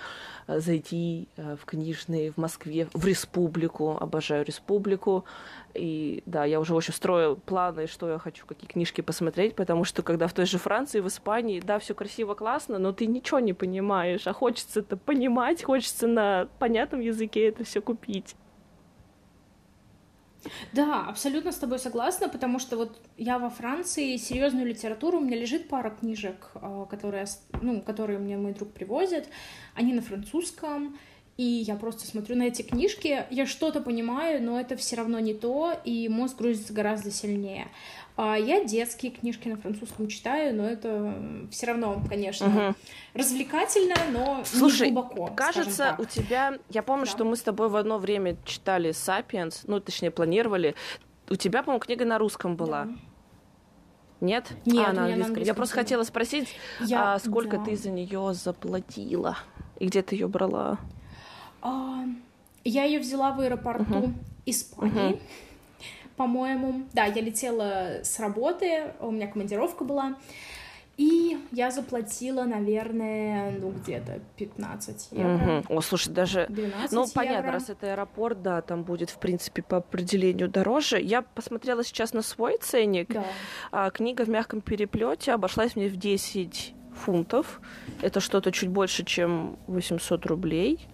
э, 0.47 0.59
зайти 0.59 1.27
э, 1.37 1.55
в 1.61 1.65
книжный 1.65 2.31
в 2.31 2.37
Москве, 2.37 2.87
в 2.93 3.05
республику, 3.05 3.97
обожаю 3.99 4.45
республику, 4.45 5.25
и 5.73 6.23
да, 6.25 6.45
я 6.45 6.59
уже, 6.59 6.75
общем, 6.75 6.93
строю 6.93 7.35
планы, 7.35 7.87
что 7.87 8.09
я 8.09 8.19
хочу, 8.19 8.45
какие 8.45 8.67
книжки 8.67 9.01
посмотреть, 9.01 9.55
потому 9.55 9.83
что 9.83 10.03
когда 10.03 10.27
в 10.27 10.33
той 10.33 10.45
же 10.45 10.57
Франции, 10.57 10.99
в 11.01 11.07
Испании, 11.07 11.59
да, 11.59 11.79
все 11.79 11.93
красиво, 11.93 12.33
классно, 12.33 12.79
но 12.79 12.93
ты 12.93 13.05
ничего 13.05 13.39
не 13.39 13.53
понимаешь, 13.53 14.27
а 14.27 14.33
хочется 14.33 14.79
это 14.79 14.97
понимать, 14.97 15.63
хочется 15.63 16.07
на 16.07 16.47
понятном 16.59 17.01
языке 17.01 17.47
это 17.47 17.63
все 17.63 17.81
купить. 17.81 18.35
Да, 20.73 21.05
абсолютно 21.07 21.51
с 21.51 21.57
тобой 21.57 21.79
согласна, 21.79 22.29
потому 22.29 22.59
что 22.59 22.77
вот 22.77 23.01
я 23.17 23.39
во 23.39 23.49
Франции, 23.49 24.17
серьезную 24.17 24.65
литературу, 24.65 25.17
у 25.17 25.21
меня 25.21 25.37
лежит 25.37 25.67
пара 25.67 25.89
книжек, 25.89 26.51
а, 26.55 26.85
которые, 26.85 27.25
ну, 27.61 27.81
которые 27.81 28.19
мне 28.19 28.37
мой 28.37 28.53
друг 28.53 28.71
привозит, 28.71 29.27
они 29.73 29.93
на 29.93 30.01
французском, 30.01 30.97
и 31.37 31.43
я 31.43 31.75
просто 31.75 32.07
смотрю 32.07 32.35
на 32.37 32.43
эти 32.43 32.61
книжки, 32.61 33.25
я 33.29 33.45
что-то 33.45 33.81
понимаю, 33.81 34.41
но 34.41 34.59
это 34.59 34.75
все 34.77 34.95
равно 34.95 35.19
не 35.19 35.33
то, 35.33 35.73
и 35.83 36.07
мозг 36.07 36.37
грузится 36.37 36.71
гораздо 36.73 37.11
сильнее. 37.11 37.67
А 38.17 38.37
я 38.37 38.63
детские 38.63 39.11
книжки 39.11 39.49
на 39.49 39.57
французском 39.57 40.07
читаю, 40.07 40.55
но 40.55 40.65
это 40.65 41.13
все 41.51 41.65
равно, 41.67 42.01
конечно, 42.07 42.47
Мгм. 42.47 42.75
развлекательно, 43.13 43.95
но 44.13 44.43
Слушай, 44.45 44.87
не 44.87 44.93
глубоко. 44.93 45.31
Кажется, 45.35 45.95
у 45.99 46.05
тебя... 46.05 46.57
Я 46.69 46.81
помню, 46.81 47.05
Да. 47.05 47.11
что 47.11 47.25
мы 47.25 47.35
с 47.35 47.41
тобой 47.41 47.67
в 47.67 47.75
одно 47.75 47.97
время 47.97 48.37
читали 48.45 48.93
«Сапиенс», 48.93 49.63
ну, 49.67 49.81
точнее, 49.81 50.11
планировали. 50.11 50.75
У 51.29 51.35
тебя, 51.35 51.61
по-моему, 51.63 51.81
книга 51.81 52.05
на 52.05 52.17
русском 52.17 52.55
была. 52.55 52.85
Да. 52.85 52.91
Нет? 54.21 54.47
Нет, 54.65 54.87
а, 54.87 54.93
на 54.93 55.05
английском. 55.07 55.43
Я 55.43 55.53
просто 55.53 55.75
хотела 55.75 56.03
спросить, 56.03 56.47
Я- 56.79 57.15
а 57.15 57.19
сколько 57.19 57.57
да. 57.57 57.65
ты 57.65 57.75
за 57.75 57.89
нее 57.91 58.33
заплатила? 58.33 59.37
И 59.79 59.87
где 59.87 60.01
ты 60.01 60.15
ее 60.15 60.29
брала? 60.29 60.79
А, 61.65 62.03
Я 62.63 62.83
ее 62.83 62.99
взяла 62.99 63.31
в 63.31 63.41
аэропорту 63.41 64.13
Испании, 64.45 65.19
по-моему. 66.15 66.83
Да, 66.93 67.05
я 67.05 67.21
летела 67.21 68.01
с 68.03 68.19
работы, 68.19 68.93
у 68.99 69.09
меня 69.09 69.27
командировка 69.27 69.83
была. 69.83 70.15
И 70.97 71.37
я 71.51 71.71
заплатила, 71.71 72.43
наверное, 72.43 73.51
ну, 73.59 73.71
где-то 73.71 74.19
15 74.37 75.09
евро. 75.11 75.27
Мгм. 75.27 75.65
О, 75.67 75.81
слушай, 75.81 76.13
даже... 76.13 76.45
12 76.47 76.91
Ну, 76.93 77.05
понятно, 77.13 77.37
евро. 77.47 77.51
раз 77.51 77.69
это 77.69 77.91
аэропорт, 77.91 78.41
да, 78.41 78.61
там 78.61 78.83
будет, 78.83 79.09
в 79.09 79.17
принципе, 79.17 79.61
по 79.61 79.77
определению 79.77 80.47
дороже. 80.47 81.01
Я 81.01 81.21
посмотрела 81.23 81.83
сейчас 81.83 82.13
на 82.13 82.21
свой 82.21 82.57
ценник. 82.59 83.09
Да. 83.11 83.25
А 83.73 83.89
книга 83.89 84.23
в 84.23 84.29
мягком 84.29 84.61
переплете 84.61 85.33
обошлась 85.33 85.75
мне 85.75 85.89
в 85.89 85.97
10 85.97 86.73
фунтов. 86.95 87.59
Это 88.01 88.21
что-то 88.21 88.53
чуть 88.53 88.69
больше, 88.69 89.03
чем 89.03 89.57
800 89.67 90.25
рублей. 90.27 90.87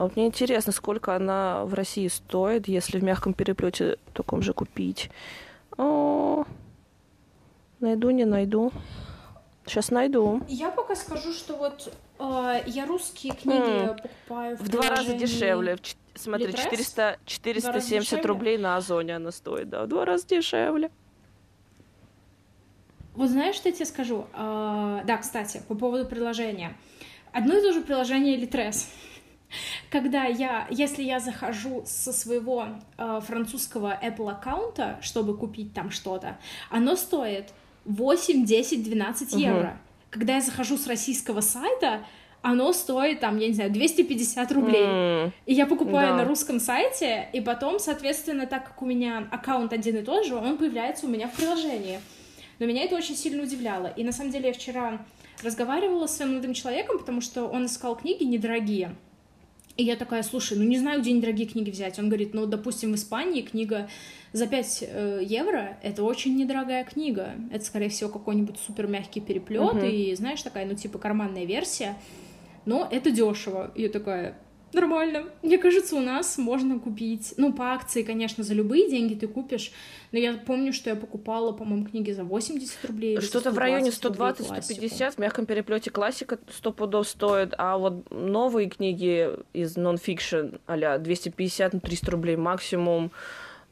А 0.00 0.04
вот 0.04 0.16
мне 0.16 0.28
интересно, 0.28 0.72
сколько 0.72 1.14
она 1.14 1.66
в 1.66 1.74
России 1.74 2.08
стоит, 2.08 2.68
если 2.68 2.98
в 2.98 3.04
мягком 3.04 3.34
переплете 3.34 3.98
таком 4.14 4.40
же 4.40 4.54
купить. 4.54 5.10
О, 5.76 6.46
найду, 7.80 8.08
не 8.08 8.24
найду. 8.24 8.72
Сейчас 9.66 9.90
найду. 9.90 10.40
Я 10.48 10.70
пока 10.70 10.96
скажу, 10.96 11.34
что 11.34 11.54
вот 11.54 11.92
э, 12.18 12.62
я 12.64 12.86
русские 12.86 13.34
книги 13.34 13.90
М. 13.90 13.96
покупаю 13.96 14.56
в 14.56 14.60
В 14.62 14.68
два 14.70 14.88
раза 14.88 15.12
дешевле. 15.12 15.76
В 15.76 16.18
Смотри, 16.18 16.46
Литрес? 16.46 16.64
400, 16.64 17.18
470 17.26 18.00
дешевле? 18.00 18.22
рублей 18.26 18.56
на 18.56 18.78
Озоне 18.78 19.16
она 19.16 19.30
стоит, 19.30 19.68
да, 19.68 19.84
в 19.84 19.88
два 19.88 20.06
раза 20.06 20.26
дешевле. 20.26 20.90
Вот 23.14 23.28
знаешь, 23.28 23.54
что 23.56 23.68
я 23.68 23.74
тебе 23.74 23.84
скажу? 23.84 24.24
А, 24.32 25.02
да, 25.04 25.18
кстати, 25.18 25.60
по 25.68 25.74
поводу 25.74 26.06
приложения. 26.06 26.74
Одно 27.32 27.54
и 27.54 27.60
то 27.60 27.74
же 27.74 27.82
приложение 27.82 28.38
Litres. 28.38 28.86
Когда 29.90 30.24
я, 30.24 30.66
если 30.70 31.02
я 31.02 31.20
захожу 31.20 31.82
со 31.86 32.12
своего 32.12 32.66
э, 32.98 33.20
французского 33.26 33.98
Apple 34.02 34.30
аккаунта, 34.30 34.98
чтобы 35.02 35.36
купить 35.36 35.74
там 35.74 35.90
что-то, 35.90 36.38
оно 36.70 36.96
стоит 36.96 37.52
8, 37.84 38.44
10, 38.44 38.82
12 38.84 39.32
Мгм. 39.32 39.40
евро. 39.40 39.78
Когда 40.10 40.34
я 40.36 40.40
захожу 40.40 40.76
с 40.76 40.86
российского 40.86 41.40
сайта, 41.40 42.04
оно 42.42 42.72
стоит 42.72 43.20
там, 43.20 43.36
я 43.38 43.48
не 43.48 43.52
знаю, 43.54 43.70
250 43.70 44.50
рублей. 44.52 44.84
М, 44.86 45.32
И 45.46 45.52
я 45.54 45.66
покупаю 45.66 46.10
Да. 46.10 46.16
на 46.16 46.24
русском 46.24 46.58
сайте, 46.58 47.28
и 47.32 47.40
потом, 47.40 47.78
соответственно, 47.78 48.46
так 48.46 48.64
как 48.66 48.82
у 48.82 48.86
меня 48.86 49.28
аккаунт 49.30 49.72
один 49.72 49.96
и 49.96 50.02
тот 50.02 50.24
же, 50.26 50.34
он 50.36 50.56
появляется 50.56 51.06
у 51.06 51.08
меня 51.10 51.28
в 51.28 51.32
приложении. 51.34 52.00
Но 52.58 52.66
меня 52.66 52.82
это 52.84 52.96
очень 52.96 53.16
сильно 53.16 53.42
удивляло. 53.42 53.88
И 53.88 54.04
на 54.04 54.12
самом 54.12 54.30
деле 54.32 54.48
я 54.48 54.54
вчера 54.54 55.04
разговаривала 55.42 56.06
с 56.06 56.16
своим 56.16 56.32
молодым 56.32 56.54
человеком, 56.54 56.98
потому 56.98 57.20
что 57.20 57.44
он 57.46 57.66
искал 57.66 57.96
книги 57.96 58.24
недорогие. 58.24 58.94
И 59.80 59.82
я 59.82 59.96
такая, 59.96 60.22
слушай, 60.22 60.58
ну 60.58 60.64
не 60.64 60.78
знаю, 60.78 61.00
где 61.00 61.10
недорогие 61.10 61.46
книги 61.46 61.70
взять. 61.70 61.98
Он 61.98 62.08
говорит, 62.08 62.34
ну, 62.34 62.44
допустим, 62.44 62.92
в 62.92 62.96
Испании 62.96 63.40
книга 63.40 63.88
за 64.34 64.46
5 64.46 64.84
э, 64.86 65.20
евро— 65.22 65.78
это 65.82 66.02
очень 66.02 66.36
недорогая 66.36 66.84
книга. 66.84 67.30
Это, 67.50 67.64
скорее 67.64 67.88
всего, 67.88 68.10
какой-нибудь 68.10 68.58
супер 68.58 68.88
мягкий 68.88 69.20
переплет 69.20 69.76
Мгм. 69.76 69.86
и, 69.86 70.14
знаешь, 70.16 70.42
такая, 70.42 70.66
ну, 70.66 70.74
типа 70.74 70.98
карманная 70.98 71.46
версия. 71.46 71.96
Но 72.66 72.86
это 72.90 73.10
дешево. 73.10 73.70
И 73.74 73.84
я 73.84 73.88
такая, 73.88 74.36
нормально. 74.72 75.24
Мне 75.42 75.58
кажется, 75.58 75.96
у 75.96 76.00
нас 76.00 76.38
можно 76.38 76.78
купить, 76.78 77.34
ну, 77.36 77.52
по 77.52 77.72
акции, 77.72 78.02
конечно, 78.02 78.44
за 78.44 78.54
любые 78.54 78.88
деньги 78.90 79.14
ты 79.14 79.26
купишь, 79.28 79.72
но 80.12 80.18
я 80.18 80.34
помню, 80.34 80.72
что 80.72 80.90
я 80.90 80.96
покупала, 80.96 81.52
по-моему, 81.52 81.86
книги 81.86 82.10
за 82.12 82.24
80 82.24 82.84
рублей. 82.84 83.20
Что-то 83.20 83.50
в 83.50 83.58
районе 83.58 83.92
120 83.92 84.46
рублей 84.46 84.60
120-150 84.60 84.88
классику. 84.88 85.12
в 85.12 85.18
мягком 85.18 85.46
переплете 85.46 85.90
классика 85.90 86.38
100 86.50 86.72
пудов 86.72 87.08
стоит, 87.08 87.54
а 87.58 87.78
вот 87.78 88.10
новые 88.10 88.68
книги 88.68 89.30
из 89.52 89.76
нон-фикшн 89.76 90.56
а 90.66 90.76
250-300 90.76 92.10
рублей 92.10 92.36
максимум. 92.36 93.10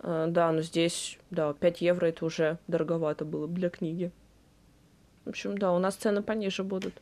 Э, 0.00 0.26
Да, 0.28 0.52
но 0.52 0.62
здесь, 0.62 1.18
да, 1.30 1.52
5 1.52 1.80
евро 1.80 2.06
это 2.06 2.24
уже 2.24 2.58
дороговато 2.66 3.24
было 3.24 3.46
бы 3.46 3.54
для 3.54 3.68
книги. 3.68 4.10
В 5.24 5.30
общем, 5.30 5.58
да, 5.58 5.72
у 5.72 5.78
нас 5.78 5.96
цены 5.96 6.22
пониже 6.22 6.62
будут. 6.62 6.94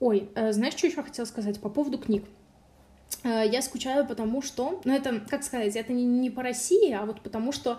Ой, 0.00 0.30
э, 0.34 0.52
знаешь, 0.52 0.74
что 0.74 0.86
еще 0.86 1.02
хотела 1.02 1.26
сказать 1.26 1.60
по 1.60 1.68
поводу 1.68 1.98
книг? 1.98 2.24
Э, 3.22 3.44
Я 3.46 3.62
скучаю, 3.62 4.06
потому 4.06 4.42
что, 4.42 4.80
ну 4.84 4.94
это, 4.94 5.20
как 5.28 5.44
сказать, 5.44 5.76
это 5.76 5.92
не, 5.92 6.04
не 6.04 6.30
по 6.30 6.42
России, 6.42 6.90
а 6.92 7.04
вот 7.04 7.20
потому 7.20 7.52
что, 7.52 7.78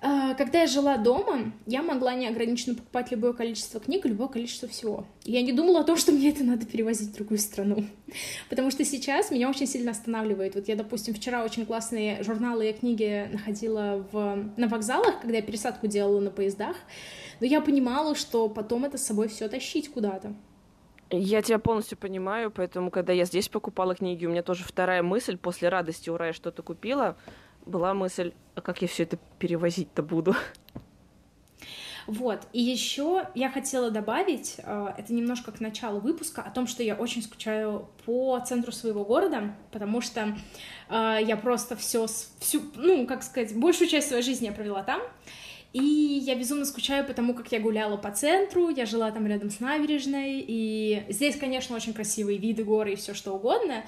э, 0.00 0.34
когда 0.38 0.62
я 0.62 0.66
жила 0.66 0.96
дома, 0.96 1.52
я 1.66 1.82
могла 1.82 2.14
неограниченно 2.14 2.76
покупать 2.76 3.10
любое 3.10 3.34
количество 3.34 3.78
книг 3.78 4.06
любое 4.06 4.28
количество 4.28 4.68
всего. 4.68 5.06
И 5.24 5.32
Я 5.32 5.42
не 5.42 5.52
думала 5.52 5.80
о 5.80 5.84
том, 5.84 5.98
что 5.98 6.12
мне 6.12 6.30
это 6.30 6.44
надо 6.44 6.64
перевозить 6.64 7.10
в 7.10 7.14
другую 7.14 7.38
страну. 7.38 7.84
Потому 8.48 8.70
что 8.70 8.82
сейчас 8.86 9.30
меня 9.30 9.50
очень 9.50 9.66
сильно 9.66 9.90
останавливает. 9.90 10.54
Вот 10.54 10.66
я, 10.68 10.76
допустим, 10.76 11.12
вчера 11.14 11.44
очень 11.44 11.66
классные 11.66 12.22
журналы 12.22 12.70
и 12.70 12.72
книги 12.72 13.28
находила 13.30 14.06
в, 14.12 14.50
на 14.56 14.68
вокзалах, 14.68 15.20
когда 15.20 15.36
я 15.36 15.42
пересадку 15.42 15.88
делала 15.88 16.20
на 16.20 16.30
поездах, 16.30 16.76
но 17.40 17.46
я 17.46 17.60
понимала, 17.60 18.14
что 18.14 18.48
потом 18.48 18.86
это 18.86 18.96
с 18.96 19.04
собой 19.04 19.28
все 19.28 19.46
тащить 19.48 19.90
куда-то. 19.90 20.34
Я 21.10 21.42
тебя 21.42 21.58
полностью 21.58 21.98
понимаю, 21.98 22.50
поэтому, 22.50 22.90
когда 22.90 23.12
я 23.12 23.24
здесь 23.24 23.48
покупала 23.48 23.94
книги, 23.94 24.26
у 24.26 24.30
меня 24.30 24.42
тоже 24.42 24.64
вторая 24.64 25.02
мысль 25.02 25.36
после 25.36 25.68
радости, 25.68 26.10
ура, 26.10 26.28
я 26.28 26.32
что-то 26.32 26.62
купила, 26.62 27.16
была 27.66 27.94
мысль, 27.94 28.32
а 28.54 28.60
как 28.60 28.82
я 28.82 28.88
все 28.88 29.04
это 29.04 29.18
перевозить-то 29.38 30.02
буду? 30.02 30.34
Вот, 32.06 32.40
и 32.52 32.60
еще 32.60 33.28
я 33.34 33.50
хотела 33.50 33.90
добавить, 33.90 34.56
э, 34.58 34.88
это 34.98 35.12
немножко 35.14 35.52
к 35.52 35.60
началу 35.60 36.00
выпуска, 36.00 36.42
о 36.42 36.50
том, 36.50 36.66
что 36.66 36.82
я 36.82 36.96
очень 36.96 37.22
скучаю 37.22 37.88
по 38.04 38.38
центру 38.40 38.72
своего 38.72 39.06
города, 39.06 39.54
потому 39.72 40.02
что 40.02 40.36
э, 40.90 41.18
я 41.22 41.36
просто 41.36 41.76
все, 41.76 42.06
всю, 42.40 42.62
ну, 42.76 43.06
как 43.06 43.22
сказать, 43.22 43.56
большую 43.56 43.88
часть 43.88 44.08
своей 44.08 44.22
жизни 44.22 44.46
я 44.46 44.52
провела 44.52 44.82
там, 44.82 45.00
и 45.74 46.22
я 46.24 46.36
безумно 46.36 46.64
скучаю 46.64 47.04
по 47.04 47.12
тому, 47.12 47.34
как 47.34 47.50
я 47.50 47.58
гуляла 47.58 47.96
по 47.96 48.12
центру, 48.12 48.68
я 48.68 48.86
жила 48.86 49.10
там 49.10 49.26
рядом 49.26 49.50
с 49.50 49.58
набережной, 49.58 50.42
и 50.46 51.04
здесь, 51.08 51.36
конечно, 51.36 51.74
очень 51.74 51.92
красивые 51.92 52.38
виды, 52.38 52.62
горы 52.62 52.92
и 52.92 52.96
все 52.96 53.12
что 53.12 53.32
угодно, 53.32 53.84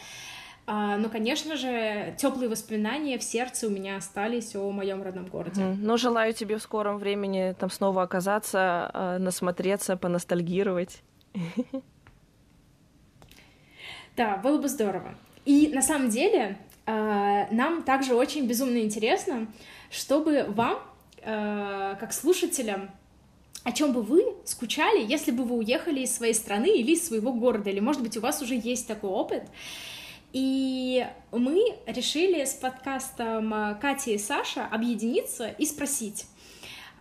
А, 0.69 0.97
но, 0.97 1.09
конечно 1.09 1.57
же, 1.57 2.13
теплые 2.19 2.49
воспоминания 2.49 3.19
в 3.19 3.23
сердце 3.23 3.69
у 3.69 3.71
меня 3.71 3.97
остались 3.99 4.57
о 4.57 4.69
моем 4.73 5.01
родном 5.01 5.27
городе. 5.27 5.61
Mm. 5.61 5.77
Ну, 5.79 5.97
желаю 5.97 6.35
тебе 6.35 6.57
в 6.57 6.63
скором 6.63 6.99
времени 6.99 7.55
там 7.57 7.71
снова 7.71 8.03
оказаться, 8.03 8.91
а, 8.93 9.19
насмотреться, 9.19 9.97
поностальгировать. 9.97 11.03
Да, 14.17 14.39
было 14.39 14.57
бы 14.57 14.67
здорово. 14.69 15.15
И 15.45 15.69
на 15.75 15.83
самом 15.83 16.09
деле 16.09 16.57
а, 16.87 17.47
нам 17.51 17.83
также 17.83 18.15
очень 18.15 18.47
безумно 18.49 18.79
интересно, 18.79 19.47
чтобы 19.91 20.47
вам, 20.49 20.79
как 21.27 22.13
слушателям, 22.13 22.91
о 23.65 23.73
чем 23.73 23.93
бы 23.93 24.01
вы 24.01 24.25
скучали, 24.45 25.05
если 25.05 25.33
бы 25.33 25.43
вы 25.43 25.57
уехали 25.57 26.03
из 26.03 26.15
своей 26.15 26.35
страны 26.35 26.71
или 26.79 26.93
из 26.93 27.05
своего 27.05 27.33
города, 27.33 27.69
или, 27.69 27.81
может 27.81 28.01
быть, 28.01 28.17
у 28.17 28.21
вас 28.21 28.41
уже 28.41 28.55
есть 28.55 28.87
такой 28.87 29.11
опыт. 29.11 29.43
И 30.33 31.05
мы 31.33 31.77
решили 31.87 32.45
с 32.45 32.55
подкастом 32.55 33.53
э, 33.53 33.75
Катя 33.81 34.13
и 34.13 34.19
Саша 34.19 34.67
объединиться 34.67 35.49
и 35.49 35.67
спросить, 35.67 36.27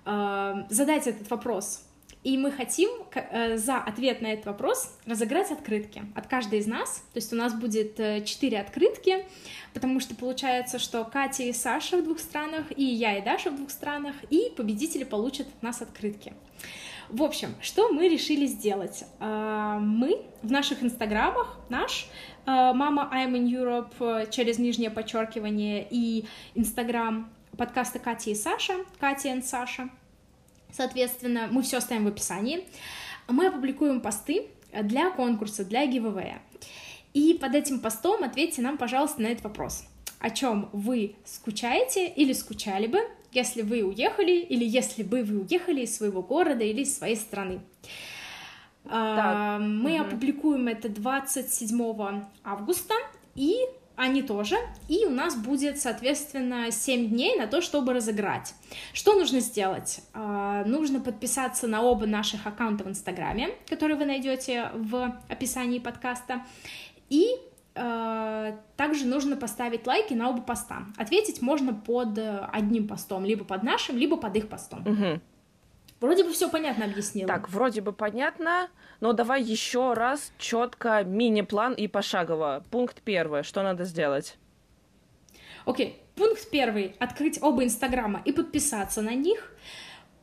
э, 0.06 0.54
задать 0.70 1.06
этот 1.06 1.30
вопрос. 1.30 1.86
И 2.26 2.40
мы 2.40 2.52
хотим 2.52 2.90
э, 3.14 3.56
за 3.56 3.78
ответ 3.78 4.20
на 4.20 4.34
этот 4.34 4.48
вопрос 4.48 4.98
разыграть 5.06 5.52
открытки 5.52 6.02
от 6.16 6.26
каждой 6.26 6.58
из 6.58 6.66
нас. 6.66 7.04
То 7.14 7.18
есть 7.18 7.32
у 7.32 7.36
нас 7.36 7.54
будет 7.54 7.98
четыре 8.26 8.60
открытки, 8.60 9.26
потому 9.76 10.00
что 10.00 10.16
получается, 10.16 10.80
что 10.80 11.06
Катя 11.06 11.44
и 11.44 11.54
Саша 11.54 11.98
в 11.98 12.04
двух 12.04 12.18
странах, 12.18 12.66
и 12.76 12.84
я 12.84 13.20
и 13.20 13.22
Даша 13.22 13.52
в 13.52 13.58
двух 13.58 13.70
странах, 13.70 14.16
и 14.32 14.52
победители 14.58 15.04
получат 15.04 15.48
от 15.48 15.62
нас 15.62 15.84
открытки. 15.84 16.34
В 17.10 17.22
общем, 17.22 17.50
что 17.62 17.90
мы 17.90 18.10
решили 18.10 18.48
сделать? 18.48 19.06
А, 19.20 19.78
мы 19.78 20.24
в 20.42 20.50
наших 20.52 20.82
инстаграмах, 20.82 21.60
наш 21.70 22.08
мама 22.48 23.08
I'm 23.14 23.34
in 23.34 23.48
Europe 23.48 23.94
э, 24.00 24.32
через 24.32 24.60
нижнее 24.60 24.90
подчеркивание 24.90 25.86
и 25.90 26.26
инстаграм 26.56 27.30
подкаста 27.58 28.00
Кати 28.00 28.32
и 28.32 28.36
Саша, 28.36 28.74
Катя 29.00 29.36
и 29.36 29.42
Саша, 29.42 29.90
соответственно, 30.76 31.48
мы 31.52 31.62
все 31.62 31.78
оставим 31.78 32.06
в 32.06 32.08
описании. 32.08 32.66
Мы 33.28 33.48
опубликуем 33.48 34.02
посты 34.02 34.48
для 34.84 35.10
конкурса, 35.12 35.66
для 35.66 35.86
гивэвэя. 35.86 36.42
И 37.14 37.38
под 37.40 37.56
этим 37.56 37.80
постом 37.80 38.24
ответьте 38.24 38.62
нам, 38.62 38.78
пожалуйста, 38.78 39.22
на 39.22 39.28
этот 39.28 39.46
вопрос. 39.46 39.86
О 40.20 40.30
чем 40.30 40.70
вы 40.74 41.16
скучаете 41.24 42.08
или 42.08 42.34
скучали 42.34 42.88
бы, 42.88 43.00
если 43.32 43.62
вы 43.62 43.84
уехали 43.84 44.34
или 44.34 44.66
если 44.66 45.04
бы 45.04 45.24
вы 45.24 45.42
уехали 45.42 45.82
из 45.82 45.96
своего 45.96 46.22
города 46.22 46.64
или 46.64 46.82
из 46.82 46.98
своей 46.98 47.16
страны. 47.16 47.62
Так. 48.84 49.62
Мы 49.62 49.96
угу. 49.96 50.08
опубликуем 50.08 50.68
это 50.68 50.90
27 50.90 52.24
августа, 52.44 52.94
и 53.36 53.58
они 53.96 54.22
тоже. 54.22 54.58
И 54.88 55.06
у 55.06 55.10
нас 55.10 55.36
будет, 55.36 55.80
соответственно, 55.80 56.72
7 56.72 57.10
дней 57.10 57.36
на 57.38 57.48
то, 57.48 57.62
чтобы 57.62 57.94
разыграть. 57.94 58.54
Что 58.94 59.14
нужно 59.14 59.40
сделать? 59.40 60.02
А, 60.14 60.64
нужно 60.66 61.00
подписаться 61.00 61.68
на 61.68 61.82
оба 61.82 62.06
наших 62.06 62.46
аккаунта 62.46 62.84
в 62.84 62.90
Инстаграме, 62.90 63.50
которые 63.70 63.98
вы 63.98 64.06
найдете 64.06 64.72
в 64.74 65.20
описании 65.30 65.80
подкаста. 65.80 66.44
И 67.10 67.28
Э, 67.76 68.54
также 68.78 69.06
нужно 69.06 69.36
поставить 69.36 69.86
лайки 69.86 70.14
на 70.14 70.30
оба 70.30 70.42
поста. 70.42 70.84
Ответить 70.98 71.42
можно 71.42 71.74
под 71.74 72.18
э, 72.18 72.48
одним 72.52 72.88
постом, 72.88 73.26
либо 73.26 73.44
под 73.44 73.64
нашим, 73.64 73.98
либо 73.98 74.16
под 74.16 74.36
их 74.38 74.48
постом. 74.48 74.82
Угу. 74.88 75.22
Вроде 76.02 76.24
бы 76.24 76.34
все 76.34 76.50
понятно 76.50 76.86
объяснила. 76.86 77.28
Так, 77.28 77.50
вроде 77.50 77.82
бы 77.82 77.94
понятно, 77.94 78.70
но 79.00 79.14
давай 79.14 79.42
еще 79.42 79.94
раз 79.94 80.34
четко 80.38 81.04
мини-план 81.04 81.74
и 81.74 81.88
пошагово. 81.88 82.64
Пункт 82.70 83.02
первый, 83.02 83.44
что 83.44 83.64
надо 83.64 83.86
сделать? 83.86 84.38
Окей, 85.66 86.04
пункт 86.16 86.50
первый— 86.52 86.96
открыть 87.00 87.42
оба 87.42 87.64
инстаграма 87.64 88.22
и 88.26 88.32
подписаться 88.32 89.02
на 89.02 89.16
них. 89.16 89.56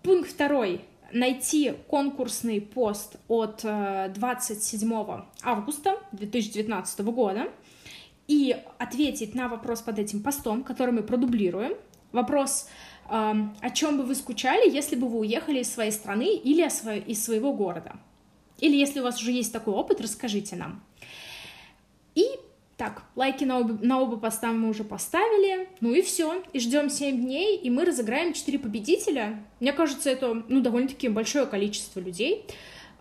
Пункт 0.02 0.30
второй 0.30 0.84
найти 1.12 1.74
конкурсный 1.88 2.60
пост 2.60 3.16
от 3.28 3.62
27 3.62 4.92
э, 4.92 5.22
августа 5.42 5.96
2019 6.12 7.00
года 7.00 7.48
и 8.28 8.56
ответить 8.78 9.34
на 9.34 9.48
вопрос 9.48 9.82
под 9.82 9.98
этим 9.98 10.22
постом, 10.22 10.64
который 10.64 10.92
мы 10.92 11.02
продублируем. 11.02 11.74
Вопрос, 12.12 12.68
о 13.12 13.70
чем 13.74 13.98
бы 13.98 14.04
вы 14.04 14.14
скучали, 14.14 14.70
если 14.70 14.96
бы 14.96 15.06
вы 15.06 15.18
уехали 15.18 15.60
из 15.60 15.70
своей 15.70 15.92
страны 15.92 16.34
или 16.34 16.66
из 17.10 17.22
своего 17.22 17.52
города. 17.52 17.96
Или 18.58 18.76
если 18.76 19.00
у 19.00 19.02
вас 19.02 19.20
уже 19.20 19.32
есть 19.32 19.52
такой 19.52 19.74
опыт, 19.74 20.00
расскажите 20.00 20.56
нам. 20.56 20.82
И 22.14 22.24
так, 22.78 23.02
лайки 23.14 23.44
на 23.44 23.58
оба, 23.60 23.78
на 23.84 24.00
оба 24.00 24.16
поста 24.16 24.50
мы 24.52 24.70
уже 24.70 24.82
поставили. 24.82 25.68
Ну 25.80 25.92
и 25.92 26.00
все. 26.00 26.42
И 26.54 26.58
ждем 26.58 26.88
7 26.88 27.20
дней, 27.20 27.56
и 27.56 27.68
мы 27.68 27.84
разыграем 27.84 28.32
4 28.32 28.58
победителя. 28.58 29.44
Мне 29.60 29.72
кажется, 29.72 30.08
это 30.08 30.42
ну, 30.48 30.62
довольно-таки 30.62 31.08
большое 31.08 31.46
количество 31.46 32.00
людей, 32.00 32.46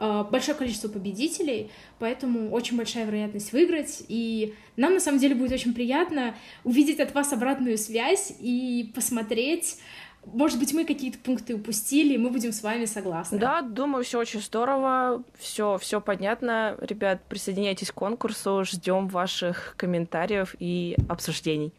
большое 0.01 0.57
количество 0.57 0.87
победителей, 0.87 1.71
поэтому 1.99 2.51
очень 2.51 2.77
большая 2.77 3.05
вероятность 3.05 3.53
выиграть. 3.53 4.03
И 4.07 4.53
нам 4.75 4.93
на 4.95 4.99
самом 4.99 5.19
деле 5.19 5.35
будет 5.35 5.51
очень 5.51 5.73
приятно 5.73 6.35
увидеть 6.63 6.99
от 6.99 7.13
вас 7.13 7.31
обратную 7.33 7.77
связь 7.77 8.33
и 8.39 8.91
посмотреть 8.95 9.77
может 10.25 10.59
быть, 10.59 10.73
мы 10.73 10.85
какие-то 10.85 11.17
пункты 11.17 11.55
упустили, 11.55 12.15
мы 12.15 12.29
будем 12.29 12.51
с 12.51 12.61
вами 12.61 12.85
согласны. 12.85 13.39
Да, 13.39 13.61
думаю, 13.61 14.03
все 14.03 14.19
очень 14.19 14.39
здорово, 14.39 15.23
все, 15.39 15.77
все 15.79 15.99
понятно. 15.99 16.77
Ребят, 16.79 17.23
присоединяйтесь 17.27 17.91
к 17.91 17.95
конкурсу, 17.95 18.63
ждем 18.63 19.07
ваших 19.07 19.73
комментариев 19.77 20.55
и 20.59 20.95
обсуждений. 21.09 21.73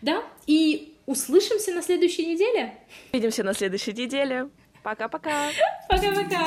Да, 0.00 0.22
и 0.46 0.96
услышимся 1.06 1.72
на 1.72 1.82
следующей 1.82 2.26
неделе. 2.26 2.74
Увидимся 3.12 3.44
на 3.44 3.52
следующей 3.52 3.92
неделе. 3.92 4.48
Пока-пока. 4.82 5.50
Пока-пока. 5.88 6.46